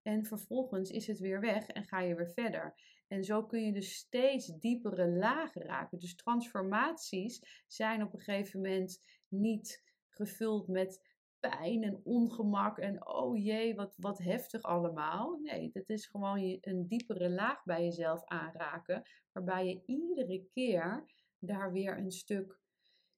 En 0.03 0.25
vervolgens 0.25 0.91
is 0.91 1.07
het 1.07 1.19
weer 1.19 1.41
weg 1.41 1.67
en 1.67 1.85
ga 1.85 2.01
je 2.01 2.15
weer 2.15 2.33
verder. 2.33 2.75
En 3.09 3.25
zo 3.25 3.47
kun 3.47 3.65
je 3.65 3.73
dus 3.73 3.95
steeds 3.95 4.47
diepere 4.59 5.09
lagen 5.09 5.63
raken. 5.63 5.99
Dus 5.99 6.15
transformaties 6.15 7.65
zijn 7.67 8.03
op 8.03 8.13
een 8.13 8.21
gegeven 8.21 8.61
moment 8.61 9.03
niet 9.29 9.83
gevuld 10.09 10.69
met 10.69 11.11
pijn 11.41 11.83
en 11.83 12.01
ongemak 12.05 12.79
en 12.79 13.07
oh 13.07 13.45
jee, 13.45 13.75
wat, 13.75 13.95
wat 13.97 14.19
heftig 14.19 14.63
allemaal. 14.63 15.39
Nee, 15.43 15.71
dat 15.73 15.89
is 15.89 16.07
gewoon 16.07 16.59
een 16.61 16.87
diepere 16.89 17.31
laag 17.31 17.65
bij 17.65 17.85
jezelf 17.85 18.25
aanraken, 18.25 19.03
waarbij 19.33 19.67
je 19.67 19.83
iedere 19.87 20.47
keer 20.53 21.05
daar 21.39 21.73
weer 21.73 21.99
een 21.99 22.13
stuk 22.13 22.61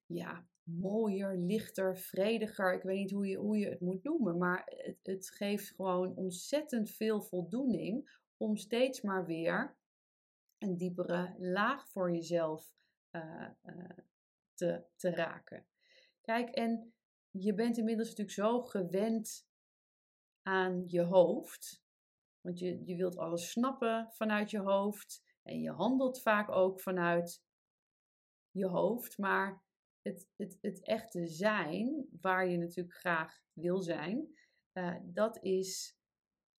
ja, 0.06 0.46
mooier, 0.64 1.36
lichter, 1.36 1.98
vrediger. 1.98 2.74
Ik 2.74 2.82
weet 2.82 2.98
niet 2.98 3.10
hoe 3.10 3.26
je, 3.26 3.36
hoe 3.36 3.58
je 3.58 3.68
het 3.68 3.80
moet 3.80 4.02
noemen, 4.02 4.38
maar 4.38 4.62
het, 4.66 4.98
het 5.02 5.30
geeft 5.30 5.70
gewoon 5.70 6.16
ontzettend 6.16 6.90
veel 6.90 7.22
voldoening 7.22 8.18
om 8.36 8.56
steeds 8.56 9.00
maar 9.00 9.26
weer 9.26 9.76
een 10.58 10.76
diepere 10.76 11.34
laag 11.38 11.88
voor 11.88 12.12
jezelf 12.12 12.74
uh, 13.12 13.48
uh, 13.64 13.84
te, 14.54 14.84
te 14.96 15.10
raken. 15.10 15.66
Kijk, 16.20 16.50
en 16.50 16.94
je 17.30 17.54
bent 17.54 17.78
inmiddels 17.78 18.08
natuurlijk 18.08 18.36
zo 18.36 18.62
gewend 18.62 19.46
aan 20.42 20.84
je 20.86 21.02
hoofd. 21.02 21.82
Want 22.40 22.58
je, 22.58 22.84
je 22.84 22.96
wilt 22.96 23.16
alles 23.16 23.50
snappen 23.50 24.08
vanuit 24.12 24.50
je 24.50 24.58
hoofd. 24.58 25.22
En 25.42 25.60
je 25.60 25.70
handelt 25.70 26.22
vaak 26.22 26.50
ook 26.50 26.80
vanuit 26.80 27.42
je 28.50 28.66
hoofd. 28.66 29.18
Maar 29.18 29.62
het, 30.04 30.28
het, 30.36 30.58
het 30.60 30.82
echte 30.82 31.26
zijn, 31.26 32.06
waar 32.20 32.48
je 32.48 32.58
natuurlijk 32.58 32.96
graag 32.96 33.40
wil 33.52 33.82
zijn, 33.82 34.28
uh, 34.72 34.96
dat, 35.02 35.42
is, 35.42 35.98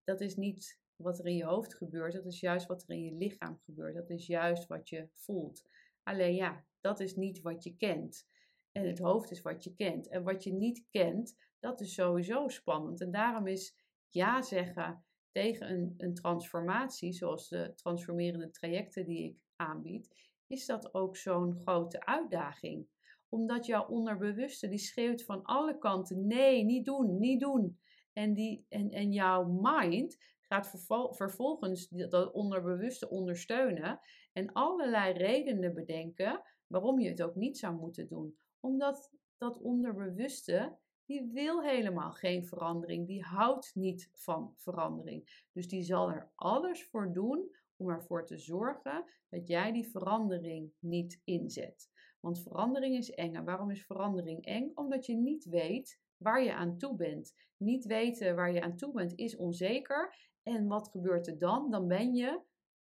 dat 0.03 0.21
is 0.21 0.35
niet 0.35 0.79
wat 0.95 1.19
er 1.19 1.25
in 1.25 1.35
je 1.35 1.45
hoofd 1.45 1.75
gebeurt. 1.75 2.13
Dat 2.13 2.25
is 2.25 2.39
juist 2.39 2.67
wat 2.67 2.83
er 2.83 2.95
in 2.95 3.03
je 3.03 3.13
lichaam 3.13 3.59
gebeurt. 3.65 3.95
Dat 3.95 4.09
is 4.09 4.27
juist 4.27 4.67
wat 4.67 4.89
je 4.89 5.09
voelt. 5.13 5.63
Alleen 6.03 6.35
ja, 6.35 6.65
dat 6.79 6.99
is 6.99 7.15
niet 7.15 7.41
wat 7.41 7.63
je 7.63 7.75
kent. 7.75 8.27
En 8.71 8.87
het 8.87 8.99
hoofd 8.99 9.31
is 9.31 9.41
wat 9.41 9.63
je 9.63 9.73
kent. 9.75 10.07
En 10.07 10.23
wat 10.23 10.43
je 10.43 10.53
niet 10.53 10.85
kent, 10.89 11.37
dat 11.59 11.81
is 11.81 11.93
sowieso 11.93 12.47
spannend. 12.47 13.01
En 13.01 13.11
daarom 13.11 13.47
is 13.47 13.75
ja 14.09 14.41
zeggen 14.41 15.05
tegen 15.31 15.69
een, 15.71 15.93
een 15.97 16.13
transformatie, 16.13 17.13
zoals 17.13 17.49
de 17.49 17.73
transformerende 17.75 18.49
trajecten 18.49 19.05
die 19.05 19.23
ik 19.23 19.37
aanbied, 19.55 20.33
is 20.47 20.65
dat 20.65 20.93
ook 20.93 21.17
zo'n 21.17 21.55
grote 21.55 22.05
uitdaging. 22.05 22.87
Omdat 23.35 23.65
jouw 23.65 23.87
onderbewuste, 23.87 24.67
die 24.67 24.77
schreeuwt 24.77 25.23
van 25.23 25.43
alle 25.43 25.77
kanten, 25.77 26.27
nee, 26.27 26.63
niet 26.63 26.85
doen, 26.85 27.19
niet 27.19 27.39
doen. 27.39 27.79
En, 28.13 28.33
die, 28.33 28.65
en, 28.69 28.89
en 28.89 29.11
jouw 29.11 29.45
mind 29.45 30.17
gaat 30.39 30.67
vervolgens 31.09 31.87
dat 31.89 32.31
onderbewuste 32.31 33.09
ondersteunen 33.09 33.99
en 34.33 34.51
allerlei 34.51 35.13
redenen 35.13 35.73
bedenken 35.73 36.41
waarom 36.67 36.99
je 36.99 37.09
het 37.09 37.21
ook 37.21 37.35
niet 37.35 37.57
zou 37.57 37.75
moeten 37.75 38.07
doen. 38.07 38.37
Omdat 38.59 39.11
dat 39.37 39.61
onderbewuste, 39.61 40.77
die 41.05 41.29
wil 41.33 41.63
helemaal 41.63 42.11
geen 42.11 42.45
verandering, 42.45 43.07
die 43.07 43.23
houdt 43.23 43.71
niet 43.73 44.09
van 44.13 44.53
verandering. 44.57 45.45
Dus 45.51 45.67
die 45.67 45.83
zal 45.83 46.09
er 46.09 46.31
alles 46.35 46.87
voor 46.87 47.13
doen 47.13 47.55
om 47.75 47.89
ervoor 47.89 48.25
te 48.25 48.37
zorgen 48.37 49.05
dat 49.29 49.47
jij 49.47 49.71
die 49.71 49.89
verandering 49.89 50.71
niet 50.79 51.21
inzet. 51.23 51.93
Want 52.25 52.41
verandering 52.41 52.95
is 52.95 53.11
eng. 53.11 53.35
En 53.35 53.45
waarom 53.45 53.71
is 53.71 53.85
verandering 53.85 54.45
eng? 54.45 54.71
Omdat 54.75 55.05
je 55.05 55.15
niet 55.15 55.45
weet 55.45 55.99
waar 56.17 56.43
je 56.43 56.53
aan 56.53 56.77
toe 56.77 56.95
bent. 56.95 57.35
Niet 57.57 57.85
weten 57.85 58.35
waar 58.35 58.51
je 58.51 58.61
aan 58.61 58.75
toe 58.75 58.93
bent 58.93 59.15
is 59.15 59.35
onzeker 59.35 60.15
en 60.43 60.67
wat 60.67 60.87
gebeurt 60.87 61.27
er 61.27 61.37
dan? 61.37 61.71
Dan 61.71 61.87
ben 61.87 62.15
je, 62.15 62.41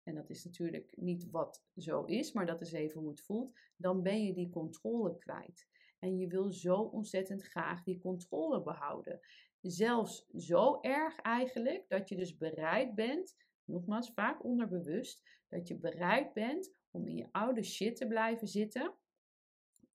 en 0.03 0.15
dat 0.15 0.29
is 0.29 0.44
natuurlijk 0.44 0.94
niet 0.96 1.29
wat 1.29 1.63
zo 1.75 2.03
is, 2.03 2.32
maar 2.32 2.46
dat 2.46 2.62
is 2.62 2.72
even 2.72 3.00
hoe 3.00 3.10
het 3.10 3.22
voelt, 3.22 3.60
dan 3.75 4.01
ben 4.01 4.24
je 4.24 4.34
die 4.34 4.50
controle 4.50 5.17
kwijt. 5.17 5.67
En 6.00 6.17
je 6.17 6.27
wil 6.27 6.51
zo 6.51 6.75
ontzettend 6.75 7.44
graag 7.44 7.84
die 7.84 8.00
controle 8.00 8.62
behouden. 8.62 9.20
Zelfs 9.62 10.25
zo 10.38 10.79
erg 10.82 11.15
eigenlijk 11.15 11.86
dat 11.88 12.10
je 12.10 12.15
dus 12.15 12.38
bereid 12.38 12.96
bent, 12.96 13.36
nogmaals 13.63 14.12
vaak 14.13 14.44
onderbewust, 14.44 15.29
dat 15.48 15.67
je 15.67 15.77
bereid 15.77 16.34
bent 16.34 16.74
om 16.91 17.08
in 17.08 17.15
je 17.15 17.27
oude 17.32 17.63
shit 17.63 17.96
te 17.96 18.08
blijven 18.08 18.48
zitten. 18.48 18.96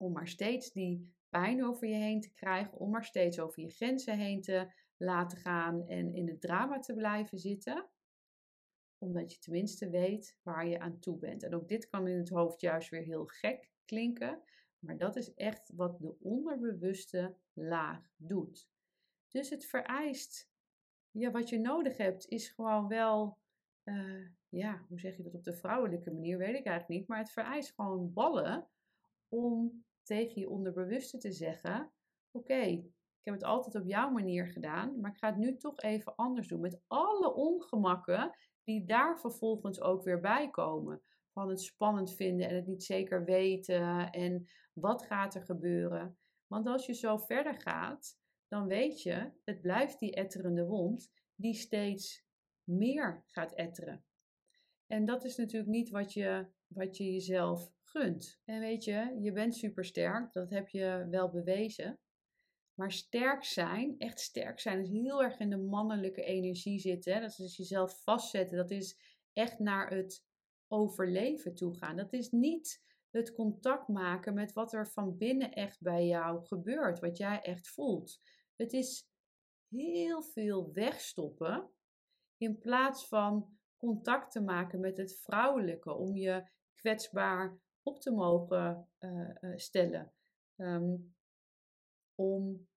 Om 0.03 0.13
maar 0.13 0.29
steeds 0.29 0.73
die 0.73 1.15
pijn 1.29 1.65
over 1.65 1.89
je 1.89 1.95
heen 1.95 2.21
te 2.21 2.33
krijgen, 2.33 2.79
om 2.79 2.91
maar 2.91 3.05
steeds 3.05 3.41
over 3.41 3.63
je 3.63 3.71
grenzen 3.71 4.19
heen 4.19 4.41
te 4.41 4.73
laten 4.97 5.39
gaan 5.39 5.87
en 5.87 6.15
in 6.15 6.29
het 6.29 6.41
drama 6.41 6.79
te 6.79 6.95
blijven 6.95 7.39
zitten. 7.39 7.89
Omdat 8.99 9.33
je 9.33 9.39
tenminste 9.39 9.91
weet 9.91 10.39
waar 10.43 10.67
je 10.67 10.79
aan 10.79 10.99
toe 10.99 11.19
bent. 11.19 11.43
En 11.43 11.55
ook 11.55 11.69
dit 11.69 11.89
kan 11.89 12.09
in 12.09 12.19
het 12.19 12.29
hoofd 12.29 12.61
juist 12.61 12.91
weer 12.91 13.03
heel 13.03 13.27
gek 13.27 13.71
klinken. 13.85 14.43
Maar 14.79 14.99
dat 14.99 15.17
is 15.17 15.35
echt 15.35 15.73
wat 15.75 15.99
de 15.99 16.19
onderbewuste 16.21 17.37
laag 17.53 18.13
doet. 18.17 18.69
Dus 19.29 19.51
het 19.51 19.65
vereist, 19.65 20.51
ja, 21.11 21.31
wat 21.31 21.49
je 21.49 21.59
nodig 21.59 21.97
hebt, 21.97 22.29
is 22.29 22.49
gewoon 22.49 22.89
wel, 22.89 23.39
uh, 23.85 24.29
ja, 24.49 24.85
hoe 24.89 25.01
zeg 25.01 25.17
je 25.17 25.23
dat 25.23 25.35
op 25.35 25.45
de 25.45 25.57
vrouwelijke 25.57 26.11
manier, 26.11 26.39
weet 26.39 26.57
ik 26.57 26.67
eigenlijk 26.67 26.89
niet. 26.89 27.09
Maar 27.09 27.19
het 27.19 27.33
vereist 27.33 27.75
gewoon 27.75 28.13
ballen 28.13 28.69
om 29.29 29.85
tegen 30.03 30.41
je 30.41 30.49
onderbewuste 30.49 31.19
te 31.19 31.33
zeggen: 31.33 31.93
Oké, 32.31 32.63
ik 33.23 33.31
heb 33.31 33.35
het 33.35 33.45
altijd 33.45 33.75
op 33.75 33.87
jouw 33.87 34.11
manier 34.11 34.47
gedaan, 34.47 35.01
maar 35.01 35.11
ik 35.11 35.19
ga 35.19 35.27
het 35.27 35.37
nu 35.37 35.57
toch 35.57 35.81
even 35.81 36.15
anders 36.15 36.49
doen. 36.49 36.61
Met 36.61 36.81
alle 36.87 37.35
ongemakken 37.35 38.37
die 38.65 38.85
daar 38.85 39.21
vervolgens 39.21 39.81
ook 39.81 40.05
weer 40.05 40.21
bij 40.21 40.51
komen. 40.51 41.03
Van 41.33 41.49
het 41.49 41.61
spannend 41.61 42.15
vinden 42.15 42.49
en 42.49 42.55
het 42.55 42.67
niet 42.67 42.85
zeker 42.85 43.25
weten 43.25 44.11
en 44.11 44.47
wat 44.73 45.03
gaat 45.03 45.35
er 45.35 45.43
gebeuren. 45.43 46.19
Want 46.47 46.67
als 46.67 46.87
je 46.87 46.95
zo 46.95 47.17
verder 47.17 47.61
gaat, 47.61 48.19
dan 48.49 48.67
weet 48.67 49.03
je, 49.03 49.31
het 49.45 49.61
blijft 49.61 49.99
die 49.99 50.15
etterende 50.15 50.67
wond 50.67 51.13
die 51.35 51.55
steeds 51.55 52.25
meer 52.65 53.25
gaat 53.27 53.55
etteren. 53.55 54.05
En 54.87 55.05
dat 55.05 55.25
is 55.25 55.37
natuurlijk 55.37 55.71
niet 55.71 55.91
wat 55.91 56.13
je, 56.13 56.47
wat 56.67 56.97
je 56.97 57.13
jezelf 57.13 57.73
En 58.45 58.61
weet 58.61 58.85
je, 58.85 59.19
je 59.21 59.33
bent 59.33 59.57
supersterk, 59.57 60.33
dat 60.33 60.51
heb 60.51 60.69
je 60.69 61.07
wel 61.11 61.31
bewezen. 61.31 62.01
Maar 62.75 62.93
sterk 62.93 63.45
zijn, 63.45 63.95
echt 63.99 64.21
sterk 64.21 64.61
zijn, 64.61 64.81
is 64.81 64.89
heel 64.89 65.23
erg 65.23 65.39
in 65.39 65.51
de 65.51 65.59
mannelijke 65.59 66.23
energie 66.23 66.79
zitten. 66.79 67.21
Dat 67.21 67.39
is 67.39 67.57
jezelf 67.57 68.03
vastzetten. 68.03 68.57
Dat 68.57 68.71
is 68.71 68.99
echt 69.33 69.59
naar 69.59 69.91
het 69.91 70.25
overleven 70.69 71.55
toe 71.55 71.77
gaan. 71.77 71.97
Dat 71.97 72.13
is 72.13 72.31
niet 72.31 72.83
het 73.11 73.33
contact 73.33 73.89
maken 73.89 74.35
met 74.35 74.53
wat 74.53 74.73
er 74.73 74.89
van 74.89 75.17
binnen 75.17 75.53
echt 75.53 75.81
bij 75.81 76.07
jou 76.07 76.47
gebeurt, 76.47 77.01
wat 77.01 77.17
jij 77.17 77.41
echt 77.41 77.69
voelt. 77.69 78.21
Het 78.57 78.73
is 78.73 79.09
heel 79.69 80.23
veel 80.23 80.73
wegstoppen 80.73 81.71
in 82.37 82.59
plaats 82.59 83.09
van 83.09 83.59
contact 83.77 84.33
te 84.33 84.41
maken 84.41 84.81
met 84.81 84.97
het 84.97 85.21
vrouwelijke, 85.21 85.93
om 85.93 86.17
je 86.17 86.49
kwetsbaar 86.75 87.61
op 87.83 88.01
te 88.01 88.11
mogen 88.11 88.89
uh, 89.01 89.29
uh, 89.41 89.57
stellen. 89.57 90.13
Um, 90.57 91.15
om 92.15 92.69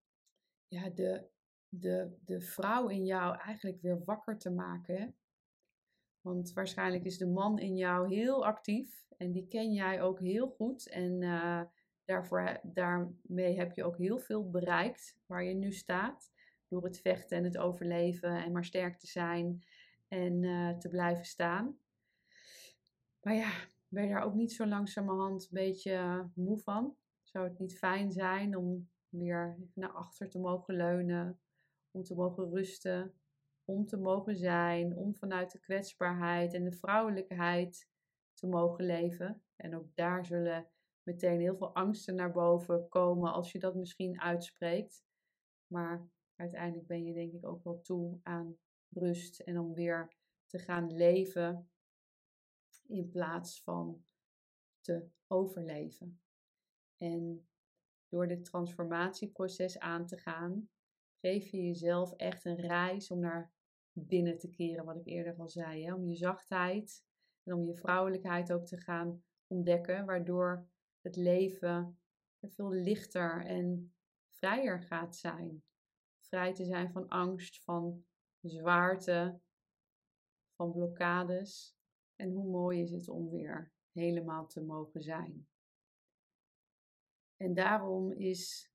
ja, 0.69 0.91
de, 0.91 1.29
de, 1.69 2.17
de 2.25 2.41
vrouw 2.41 2.89
in 2.89 3.05
jou 3.05 3.39
eigenlijk 3.39 3.81
weer 3.81 4.05
wakker 4.05 4.39
te 4.39 4.51
maken. 4.51 5.17
Want 6.21 6.53
waarschijnlijk 6.53 7.05
is 7.05 7.19
de 7.19 7.27
man 7.27 7.59
in 7.59 7.77
jou 7.77 8.15
heel 8.15 8.47
actief 8.47 9.07
en 9.17 9.33
die 9.33 9.49
ken 9.49 9.73
jij 9.73 10.03
ook 10.03 10.21
heel 10.21 10.49
goed. 10.49 10.89
En 10.89 11.23
uh, 11.23 11.63
daarvoor, 12.05 12.61
daarmee 12.63 13.57
heb 13.57 13.73
je 13.73 13.85
ook 13.85 13.97
heel 13.97 14.19
veel 14.19 14.51
bereikt 14.51 15.19
waar 15.27 15.45
je 15.45 15.55
nu 15.55 15.73
staat. 15.73 16.33
Door 16.69 16.85
het 16.85 17.01
vechten 17.01 17.37
en 17.37 17.45
het 17.45 17.59
overleven 17.59 18.45
en 18.45 18.53
maar 18.53 18.65
sterk 18.65 18.99
te 18.99 19.07
zijn 19.07 19.65
en 20.09 20.41
te 20.79 20.89
blijven 20.89 21.25
staan. 21.25 21.79
Maar 23.21 23.35
ja, 23.35 23.53
ben 23.95 24.05
je 24.05 24.13
daar 24.15 24.23
ook 24.23 24.35
niet 24.35 24.53
zo 24.53 24.67
langzamerhand 24.67 25.43
een 25.43 25.49
beetje 25.51 26.31
moe 26.35 26.59
van? 26.59 26.97
Zou 27.23 27.49
het 27.49 27.59
niet 27.59 27.79
fijn 27.79 28.13
zijn 28.13 28.57
om 28.57 28.91
weer 29.09 29.57
naar 29.75 29.93
achter 29.93 30.29
te 30.29 30.39
mogen 30.39 30.77
leunen, 30.77 31.41
om 31.91 32.03
te 32.03 32.15
mogen 32.15 32.51
rusten, 32.51 33.15
om 33.65 33.87
te 33.87 33.97
mogen 33.97 34.37
zijn, 34.37 34.97
om 34.97 35.15
vanuit 35.15 35.51
de 35.51 35.61
kwetsbaarheid 35.61 36.55
en 36.55 36.65
de 36.65 36.73
vrouwelijkheid 36.73 37.89
te 38.35 38.47
mogen 38.47 38.85
leven. 38.85 39.43
En 39.57 39.77
ook 39.77 39.95
daar 39.95 40.27
zullen 40.27 40.67
meteen 41.03 41.41
heel 41.41 41.57
veel 41.57 41.75
angsten 41.75 42.15
naar 42.15 42.33
boven 42.33 42.89
komen 42.89 43.33
als 43.33 43.53
je 43.53 43.59
dat 43.59 43.75
misschien 43.75 44.21
uitspreekt. 44.21 45.05
Maar 45.67 46.09
uiteindelijk 46.37 46.87
ben 46.87 47.05
je 47.05 47.15
denk 47.15 47.33
ik 47.33 47.47
ook 47.47 47.65
wel 47.65 47.81
toe 47.81 48.21
aan 48.23 48.57
rust 48.89 49.41
en 49.41 49.59
om 49.59 49.75
weer 49.75 50.17
te 50.47 50.59
gaan 50.59 50.93
leven 50.93 51.69
in 52.87 53.09
plaats 53.09 53.63
van 53.63 54.05
te 54.81 55.09
overleven. 55.27 56.21
En 56.97 57.49
door 58.09 58.29
dit 58.29 58.45
transformatieproces 58.45 59.79
aan 59.79 60.07
te 60.07 60.19
gaan, 60.19 60.69
geef 61.21 61.51
je 61.51 61.63
jezelf 61.63 62.13
echt 62.13 62.45
een 62.45 62.61
reis 62.61 63.11
om 63.11 63.21
naar 63.21 63.53
binnen 63.93 64.39
te 64.39 64.51
keren, 64.51 64.85
wat 64.85 64.97
ik 64.97 65.07
eerder 65.07 65.37
al 65.37 65.49
zei. 65.49 65.85
Hè? 65.85 65.95
Om 65.95 66.09
je 66.09 66.17
zachtheid 66.17 67.05
en 67.43 67.55
om 67.55 67.65
je 67.65 67.75
vrouwelijkheid 67.75 68.53
ook 68.53 68.67
te 68.67 68.77
gaan 68.77 69.25
ontdekken, 69.47 70.05
waardoor 70.05 70.69
het 71.01 71.17
leven 71.17 71.99
veel 72.41 72.71
lichter 72.71 73.47
en 73.47 73.95
vrijer 74.31 74.83
gaat 74.83 75.17
zijn. 75.17 75.65
Vrij 76.21 76.55
te 76.55 76.65
zijn 76.65 76.93
van 76.93 77.09
angst, 77.09 77.63
van 77.63 78.05
zwaarte, 78.41 79.41
van 80.57 80.73
blokkades. 80.73 81.74
En 82.17 82.31
hoe 82.31 82.51
mooi 82.51 82.81
is 82.81 82.91
het 82.91 83.09
om 83.09 83.31
weer 83.31 83.73
helemaal 83.93 84.47
te 84.47 84.63
mogen 84.63 85.03
zijn. 85.03 85.49
En 87.37 87.55
daarom 87.55 88.13
is 88.13 88.73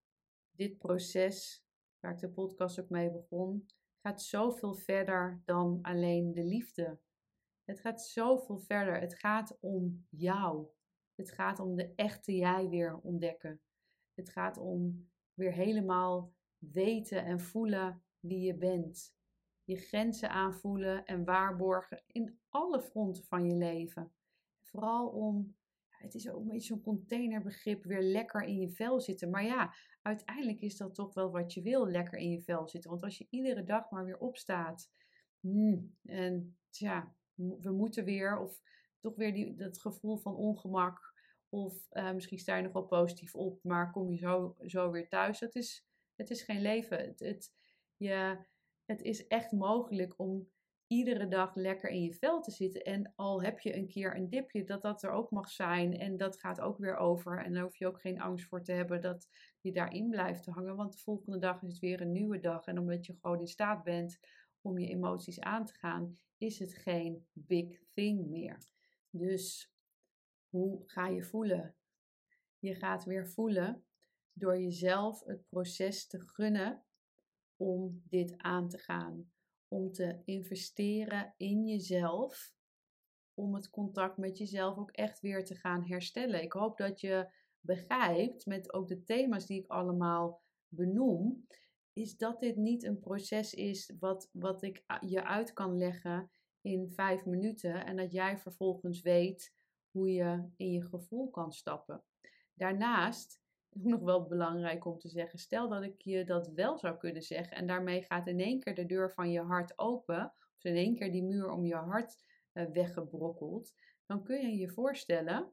dit 0.51 0.77
proces, 0.77 1.65
waar 1.99 2.13
ik 2.13 2.19
de 2.19 2.29
podcast 2.29 2.79
ook 2.79 2.89
mee 2.89 3.11
begon, 3.11 3.65
gaat 4.01 4.21
zoveel 4.21 4.75
verder 4.75 5.41
dan 5.45 5.79
alleen 5.81 6.31
de 6.31 6.43
liefde. 6.43 6.99
Het 7.63 7.79
gaat 7.79 8.01
zoveel 8.01 8.59
verder. 8.59 8.99
Het 8.99 9.15
gaat 9.15 9.57
om 9.59 10.05
jou. 10.09 10.67
Het 11.15 11.31
gaat 11.31 11.59
om 11.59 11.75
de 11.75 11.93
echte 11.95 12.35
jij 12.35 12.69
weer 12.69 12.97
ontdekken. 12.97 13.61
Het 14.13 14.29
gaat 14.29 14.57
om 14.57 15.09
weer 15.33 15.53
helemaal 15.53 16.33
weten 16.57 17.25
en 17.25 17.39
voelen 17.39 18.03
wie 18.19 18.39
je 18.39 18.55
bent. 18.55 19.17
Je 19.69 19.75
grenzen 19.75 20.29
aanvoelen 20.29 21.05
en 21.05 21.23
waarborgen 21.23 22.03
in 22.07 22.39
alle 22.49 22.81
fronten 22.81 23.23
van 23.23 23.45
je 23.45 23.55
leven. 23.55 24.11
Vooral 24.61 25.07
om 25.07 25.55
het 25.89 26.15
is 26.15 26.29
ook 26.29 26.41
een 26.41 26.47
beetje 26.47 26.73
zo'n 26.73 26.81
containerbegrip, 26.81 27.83
weer 27.83 28.01
lekker 28.01 28.43
in 28.43 28.59
je 28.59 28.69
vel 28.69 28.99
zitten. 28.99 29.29
Maar 29.29 29.43
ja, 29.43 29.73
uiteindelijk 30.01 30.61
is 30.61 30.77
dat 30.77 30.95
toch 30.95 31.13
wel 31.13 31.31
wat 31.31 31.53
je 31.53 31.61
wil, 31.61 31.87
lekker 31.87 32.17
in 32.19 32.29
je 32.29 32.41
vel 32.41 32.67
zitten. 32.67 32.89
Want 32.89 33.03
als 33.03 33.17
je 33.17 33.27
iedere 33.29 33.63
dag 33.63 33.89
maar 33.89 34.05
weer 34.05 34.17
opstaat 34.17 34.91
hmm, 35.39 35.97
en 36.03 36.57
tja, 36.69 37.15
we 37.35 37.71
moeten 37.71 38.05
weer, 38.05 38.39
of 38.39 38.61
toch 38.99 39.15
weer 39.15 39.33
die, 39.33 39.55
dat 39.55 39.81
gevoel 39.81 40.17
van 40.17 40.35
ongemak, 40.35 41.13
of 41.49 41.87
uh, 41.91 42.11
misschien 42.11 42.39
sta 42.39 42.55
je 42.55 42.63
nog 42.63 42.73
wel 42.73 42.85
positief 42.85 43.35
op, 43.35 43.63
maar 43.63 43.91
kom 43.91 44.11
je 44.11 44.17
zo, 44.17 44.55
zo 44.65 44.91
weer 44.91 45.07
thuis. 45.07 45.39
Het 45.39 45.55
is, 45.55 45.87
het 46.15 46.29
is 46.29 46.41
geen 46.41 46.61
leven. 46.61 46.97
Het, 46.97 47.19
het, 47.19 47.53
je, 47.97 48.45
het 48.89 49.01
is 49.01 49.27
echt 49.27 49.51
mogelijk 49.51 50.13
om 50.17 50.49
iedere 50.87 51.27
dag 51.27 51.55
lekker 51.55 51.89
in 51.89 52.01
je 52.01 52.13
vel 52.13 52.41
te 52.41 52.51
zitten. 52.51 52.83
En 52.83 53.13
al 53.15 53.41
heb 53.41 53.59
je 53.59 53.75
een 53.75 53.87
keer 53.87 54.15
een 54.15 54.29
dipje, 54.29 54.63
dat 54.63 54.81
dat 54.81 55.03
er 55.03 55.11
ook 55.11 55.31
mag 55.31 55.49
zijn. 55.49 55.97
En 55.97 56.17
dat 56.17 56.39
gaat 56.39 56.61
ook 56.61 56.77
weer 56.77 56.95
over. 56.95 57.43
En 57.43 57.53
daar 57.53 57.63
hoef 57.63 57.77
je 57.77 57.87
ook 57.87 58.01
geen 58.01 58.21
angst 58.21 58.47
voor 58.47 58.63
te 58.63 58.71
hebben 58.71 59.01
dat 59.01 59.27
je 59.61 59.71
daarin 59.71 60.09
blijft 60.09 60.45
hangen. 60.45 60.75
Want 60.75 60.91
de 60.93 60.99
volgende 60.99 61.39
dag 61.39 61.61
is 61.61 61.71
het 61.71 61.79
weer 61.79 62.01
een 62.01 62.11
nieuwe 62.11 62.39
dag. 62.39 62.65
En 62.65 62.79
omdat 62.79 63.05
je 63.05 63.17
gewoon 63.21 63.39
in 63.39 63.47
staat 63.47 63.83
bent 63.83 64.19
om 64.61 64.77
je 64.77 64.87
emoties 64.87 65.39
aan 65.39 65.65
te 65.65 65.73
gaan, 65.73 66.17
is 66.37 66.59
het 66.59 66.73
geen 66.73 67.27
big 67.33 67.79
thing 67.93 68.27
meer. 68.27 68.57
Dus 69.09 69.73
hoe 70.49 70.83
ga 70.85 71.07
je 71.07 71.23
voelen? 71.23 71.75
Je 72.59 72.75
gaat 72.75 73.03
weer 73.03 73.27
voelen 73.27 73.85
door 74.33 74.59
jezelf 74.59 75.23
het 75.25 75.49
proces 75.49 76.07
te 76.07 76.19
gunnen 76.19 76.83
om 77.59 78.03
dit 78.09 78.37
aan 78.37 78.69
te 78.69 78.77
gaan 78.77 79.31
om 79.69 79.91
te 79.91 80.21
investeren 80.25 81.33
in 81.37 81.67
jezelf. 81.67 82.53
Om 83.33 83.55
het 83.55 83.69
contact 83.69 84.17
met 84.17 84.37
jezelf 84.37 84.77
ook 84.77 84.91
echt 84.91 85.19
weer 85.19 85.45
te 85.45 85.55
gaan 85.55 85.83
herstellen. 85.87 86.41
Ik 86.41 86.53
hoop 86.53 86.77
dat 86.77 87.01
je 87.01 87.31
begrijpt 87.59 88.45
met 88.45 88.73
ook 88.73 88.87
de 88.87 89.03
thema's 89.03 89.45
die 89.45 89.59
ik 89.59 89.67
allemaal 89.67 90.41
benoem. 90.67 91.47
Is 91.93 92.17
dat 92.17 92.39
dit 92.39 92.55
niet 92.55 92.83
een 92.83 92.99
proces 92.99 93.53
is 93.53 93.93
wat, 93.99 94.29
wat 94.31 94.63
ik 94.63 94.83
je 95.05 95.23
uit 95.23 95.53
kan 95.53 95.77
leggen 95.77 96.31
in 96.61 96.89
vijf 96.89 97.25
minuten. 97.25 97.85
En 97.85 97.95
dat 97.95 98.11
jij 98.11 98.37
vervolgens 98.37 99.01
weet 99.01 99.53
hoe 99.91 100.11
je 100.11 100.49
in 100.55 100.71
je 100.71 100.83
gevoel 100.83 101.29
kan 101.29 101.51
stappen. 101.51 102.03
Daarnaast 102.53 103.38
nog 103.69 104.01
wel 104.01 104.27
belangrijk 104.27 104.85
om 104.85 104.97
te 104.97 105.09
zeggen. 105.09 105.39
Stel 105.39 105.69
dat 105.69 105.83
ik 105.83 106.01
je 106.01 106.25
dat 106.25 106.47
wel 106.47 106.77
zou 106.77 106.97
kunnen 106.97 107.21
zeggen 107.21 107.57
en 107.57 107.67
daarmee 107.67 108.03
gaat 108.03 108.27
in 108.27 108.39
één 108.39 108.59
keer 108.59 108.75
de 108.75 108.85
deur 108.85 109.11
van 109.11 109.31
je 109.31 109.41
hart 109.41 109.79
open, 109.79 110.33
of 110.57 110.63
in 110.63 110.75
één 110.75 110.95
keer 110.95 111.11
die 111.11 111.23
muur 111.23 111.49
om 111.49 111.65
je 111.65 111.75
hart 111.75 112.17
uh, 112.53 112.65
weggebrokkeld, 112.71 113.73
dan 114.05 114.23
kun 114.23 114.41
je 114.41 114.57
je 114.57 114.69
voorstellen 114.69 115.51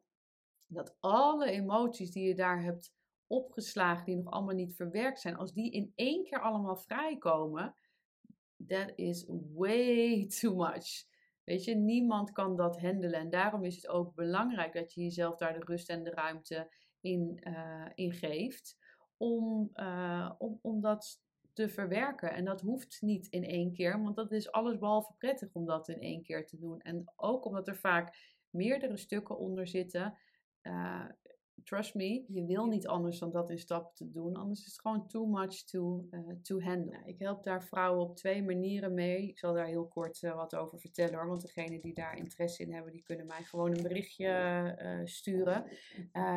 dat 0.67 0.97
alle 1.01 1.51
emoties 1.51 2.11
die 2.11 2.29
je 2.29 2.35
daar 2.35 2.63
hebt 2.63 2.95
opgeslagen, 3.27 4.05
die 4.05 4.17
nog 4.17 4.33
allemaal 4.33 4.55
niet 4.55 4.77
verwerkt 4.77 5.21
zijn, 5.21 5.37
als 5.37 5.53
die 5.53 5.71
in 5.71 5.93
één 5.95 6.25
keer 6.25 6.41
allemaal 6.41 6.77
vrijkomen, 6.77 7.75
that 8.67 8.93
is 8.95 9.27
way 9.55 10.27
too 10.27 10.55
much. 10.55 11.05
Weet 11.45 11.65
je, 11.65 11.75
niemand 11.75 12.33
kan 12.33 12.57
dat 12.57 12.81
handelen. 12.81 13.21
En 13.21 13.31
daarom 13.31 13.65
is 13.65 13.77
het 13.77 13.89
ook 13.89 14.15
belangrijk 14.15 14.73
dat 14.73 14.93
je 14.93 15.03
jezelf 15.03 15.37
daar 15.37 15.53
de 15.59 15.65
rust 15.65 15.89
en 15.89 16.03
de 16.03 16.11
ruimte 16.11 16.71
in, 17.07 17.41
uh, 17.43 17.87
in 17.95 18.13
geeft, 18.13 18.79
om, 19.17 19.71
uh, 19.75 20.33
om, 20.39 20.59
om 20.63 20.81
dat 20.81 21.21
te 21.53 21.69
verwerken. 21.69 22.33
En 22.33 22.45
dat 22.45 22.61
hoeft 22.61 23.03
niet 23.03 23.27
in 23.27 23.45
één 23.45 23.73
keer, 23.73 24.03
want 24.03 24.17
dat 24.17 24.33
is 24.33 24.51
alles 24.51 24.79
behalve 24.79 25.13
prettig 25.19 25.49
om 25.53 25.67
dat 25.67 25.89
in 25.89 26.01
één 26.01 26.23
keer 26.23 26.47
te 26.47 26.59
doen. 26.59 26.81
En 26.81 27.13
ook 27.17 27.45
omdat 27.45 27.69
er 27.69 27.77
vaak 27.77 28.35
meerdere 28.51 28.97
stukken 28.97 29.39
onder 29.39 29.69
zitten, 29.69 30.19
uh, 30.63 31.05
trust 31.67 31.95
me, 31.95 32.25
je 32.29 32.45
wil 32.45 32.67
niet 32.67 32.87
anders 32.87 33.19
dan 33.19 33.31
dat 33.31 33.51
in 33.51 33.59
stappen 33.59 33.95
te 33.95 34.11
doen. 34.11 34.37
Anders 34.37 34.61
is 34.61 34.67
het 34.67 34.81
gewoon 34.81 35.09
too 35.09 35.27
much 35.27 35.65
to, 35.65 36.07
uh, 36.11 36.21
to 36.43 36.61
handle. 36.61 36.91
Nou, 36.91 37.05
ik 37.07 37.19
help 37.19 37.45
daar 37.45 37.65
vrouwen 37.65 38.03
op 38.03 38.17
twee 38.17 38.43
manieren 38.43 38.95
mee. 38.95 39.29
Ik 39.29 39.39
zal 39.39 39.55
daar 39.55 39.67
heel 39.67 39.89
kort 39.89 40.23
uh, 40.23 40.35
wat 40.35 40.55
over 40.55 40.81
vertellen 40.81 41.15
hoor. 41.15 41.27
Want 41.27 41.43
degenen 41.43 41.81
die 41.81 41.95
daar 41.95 42.17
interesse 42.17 42.63
in 42.63 42.73
hebben, 42.73 42.93
die 42.93 43.03
kunnen 43.03 43.27
mij 43.27 43.43
gewoon 43.43 43.77
een 43.77 43.83
berichtje 43.83 44.29
uh, 44.83 45.07
sturen. 45.07 45.65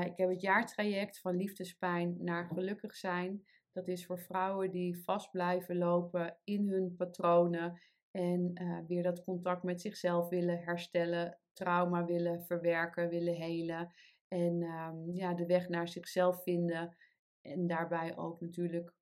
ik 0.05 0.17
heb 0.17 0.29
het 0.29 0.41
jaartraject 0.41 1.19
van 1.19 1.35
liefdespijn 1.35 2.15
naar 2.19 2.45
gelukkig 2.45 2.95
zijn. 2.95 3.43
Dat 3.71 3.87
is 3.87 4.05
voor 4.05 4.19
vrouwen 4.19 4.71
die 4.71 5.03
vast 5.03 5.31
blijven 5.31 5.77
lopen 5.77 6.37
in 6.43 6.69
hun 6.69 6.95
patronen. 6.95 7.81
En 8.11 8.53
weer 8.87 9.03
dat 9.03 9.23
contact 9.23 9.63
met 9.63 9.81
zichzelf 9.81 10.29
willen 10.29 10.59
herstellen, 10.59 11.39
trauma 11.53 12.05
willen 12.05 12.43
verwerken, 12.45 13.09
willen 13.09 13.35
helen. 13.35 13.91
En 14.29 14.61
um, 14.61 15.15
ja, 15.15 15.33
de 15.33 15.45
weg 15.45 15.69
naar 15.69 15.87
zichzelf 15.87 16.43
vinden. 16.43 16.97
En 17.41 17.67
daarbij 17.67 18.17
ook 18.17 18.41
natuurlijk 18.41 18.93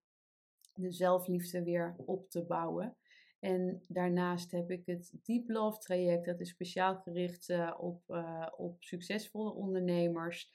de 0.73 0.91
zelfliefde 0.91 1.63
weer 1.63 1.95
op 1.97 2.29
te 2.29 2.45
bouwen. 2.45 2.97
En 3.39 3.83
daarnaast 3.87 4.51
heb 4.51 4.71
ik 4.71 4.85
het 4.85 5.13
Deep 5.23 5.49
Love 5.49 5.77
traject. 5.77 6.25
Dat 6.25 6.39
is 6.39 6.49
speciaal 6.49 6.95
gericht 6.95 7.49
uh, 7.49 7.73
op, 7.77 8.03
uh, 8.07 8.47
op 8.57 8.83
succesvolle 8.83 9.53
ondernemers. 9.53 10.51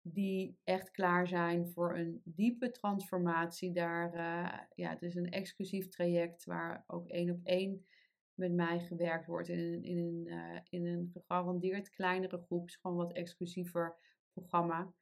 Die 0.00 0.58
echt 0.64 0.90
klaar 0.90 1.28
zijn 1.28 1.68
voor 1.68 1.96
een 1.96 2.20
diepe 2.24 2.70
transformatie. 2.70 3.72
Daar, 3.72 4.14
uh, 4.14 4.60
ja, 4.74 4.90
het 4.90 5.02
is 5.02 5.14
een 5.14 5.30
exclusief 5.30 5.88
traject 5.88 6.44
waar 6.44 6.84
ook 6.86 7.08
één 7.08 7.30
op 7.30 7.40
één 7.44 7.86
met 8.34 8.52
mij 8.52 8.80
gewerkt 8.80 9.26
wordt. 9.26 9.48
In 9.48 9.84
in 9.84 9.98
een, 9.98 10.28
in 10.68 10.86
een 10.86 11.10
gegarandeerd 11.12 11.90
kleinere 11.90 12.38
groep. 12.38 12.70
Gewoon 12.70 12.96
wat 12.96 13.12
exclusiever 13.12 13.96
programma. 14.40 14.92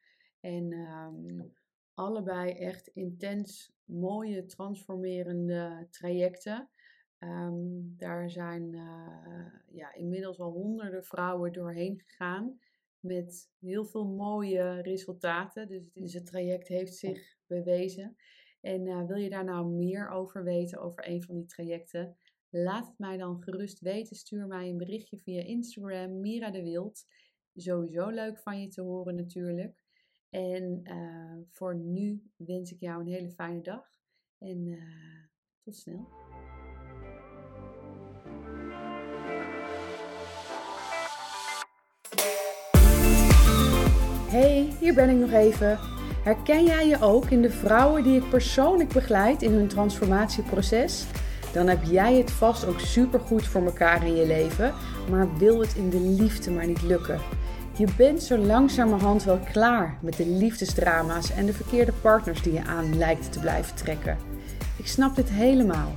En 0.40 0.72
um, 0.72 1.52
allebei 1.94 2.52
echt 2.52 2.86
intens 2.86 3.72
mooie, 3.84 4.44
transformerende 4.44 5.86
trajecten. 5.90 6.68
Um, 7.18 7.94
daar 7.96 8.30
zijn 8.30 8.72
uh, 8.72 9.46
ja, 9.70 9.94
inmiddels 9.94 10.40
al 10.40 10.52
honderden 10.52 11.04
vrouwen 11.04 11.52
doorheen 11.52 12.00
gegaan. 12.06 12.58
Met 13.00 13.50
heel 13.60 13.84
veel 13.84 14.06
mooie 14.06 14.80
resultaten. 14.82 15.68
Dus, 15.68 15.92
dus 15.92 16.12
het 16.14 16.26
traject 16.26 16.68
heeft 16.68 16.94
zich 16.94 17.36
bewezen. 17.46 18.16
En 18.60 18.86
uh, 18.86 19.06
wil 19.06 19.16
je 19.16 19.30
daar 19.30 19.44
nou 19.44 19.66
meer 19.66 20.08
over 20.08 20.44
weten, 20.44 20.80
over 20.80 21.08
een 21.08 21.22
van 21.22 21.34
die 21.34 21.46
trajecten? 21.46 22.16
Laat 22.50 22.86
het 22.86 22.98
mij 22.98 23.16
dan 23.16 23.42
gerust 23.42 23.80
weten. 23.80 24.16
Stuur 24.16 24.46
mij 24.46 24.68
een 24.68 24.76
berichtje 24.76 25.18
via 25.18 25.42
Instagram, 25.42 26.20
Mira 26.20 26.50
de 26.50 26.62
Wild 26.62 27.06
sowieso 27.54 28.08
leuk 28.08 28.38
van 28.38 28.60
je 28.60 28.68
te 28.68 28.80
horen 28.80 29.14
natuurlijk. 29.14 29.82
En 30.30 30.80
uh, 30.84 31.42
voor 31.50 31.74
nu 31.76 32.22
wens 32.36 32.72
ik 32.72 32.80
jou 32.80 33.00
een 33.00 33.12
hele 33.12 33.30
fijne 33.30 33.60
dag 33.60 33.86
en 34.38 34.66
uh, 34.66 34.82
tot 35.62 35.76
snel. 35.76 36.08
Hey, 44.30 44.72
hier 44.80 44.94
ben 44.94 45.08
ik 45.08 45.16
nog 45.16 45.32
even. 45.32 45.78
Herken 46.24 46.64
jij 46.64 46.86
je 46.86 47.00
ook 47.00 47.30
in 47.30 47.42
de 47.42 47.50
vrouwen 47.50 48.02
die 48.02 48.22
ik 48.22 48.30
persoonlijk 48.30 48.92
begeleid 48.92 49.42
in 49.42 49.52
hun 49.52 49.68
transformatieproces? 49.68 51.06
Dan 51.52 51.66
heb 51.68 51.82
jij 51.82 52.14
het 52.14 52.30
vast 52.30 52.66
ook 52.66 52.80
supergoed 52.80 53.46
voor 53.46 53.64
elkaar 53.64 54.06
in 54.06 54.14
je 54.14 54.26
leven, 54.26 54.74
maar 55.10 55.36
wil 55.36 55.60
het 55.60 55.74
in 55.74 55.90
de 55.90 56.00
liefde 56.00 56.50
maar 56.50 56.66
niet 56.66 56.82
lukken. 56.82 57.20
Je 57.76 57.86
bent 57.96 58.22
zo 58.22 58.36
langzamerhand 58.36 59.24
wel 59.24 59.38
klaar 59.52 59.98
met 60.00 60.16
de 60.16 60.26
liefdesdrama's 60.26 61.30
en 61.30 61.46
de 61.46 61.52
verkeerde 61.52 61.92
partners 61.92 62.42
die 62.42 62.52
je 62.52 62.64
aan 62.64 62.98
lijkt 62.98 63.32
te 63.32 63.38
blijven 63.38 63.76
trekken. 63.76 64.16
Ik 64.76 64.86
snap 64.86 65.16
dit 65.16 65.28
helemaal. 65.28 65.92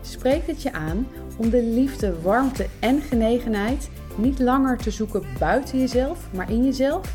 Spreek 0.00 0.46
het 0.46 0.62
je 0.62 0.72
aan 0.72 1.06
om 1.36 1.50
de 1.50 1.62
liefde, 1.62 2.20
warmte 2.20 2.66
en 2.78 3.00
genegenheid 3.00 3.90
niet 4.14 4.38
langer 4.38 4.76
te 4.76 4.90
zoeken 4.90 5.22
buiten 5.38 5.78
jezelf, 5.78 6.28
maar 6.32 6.50
in 6.50 6.64
jezelf? 6.64 7.14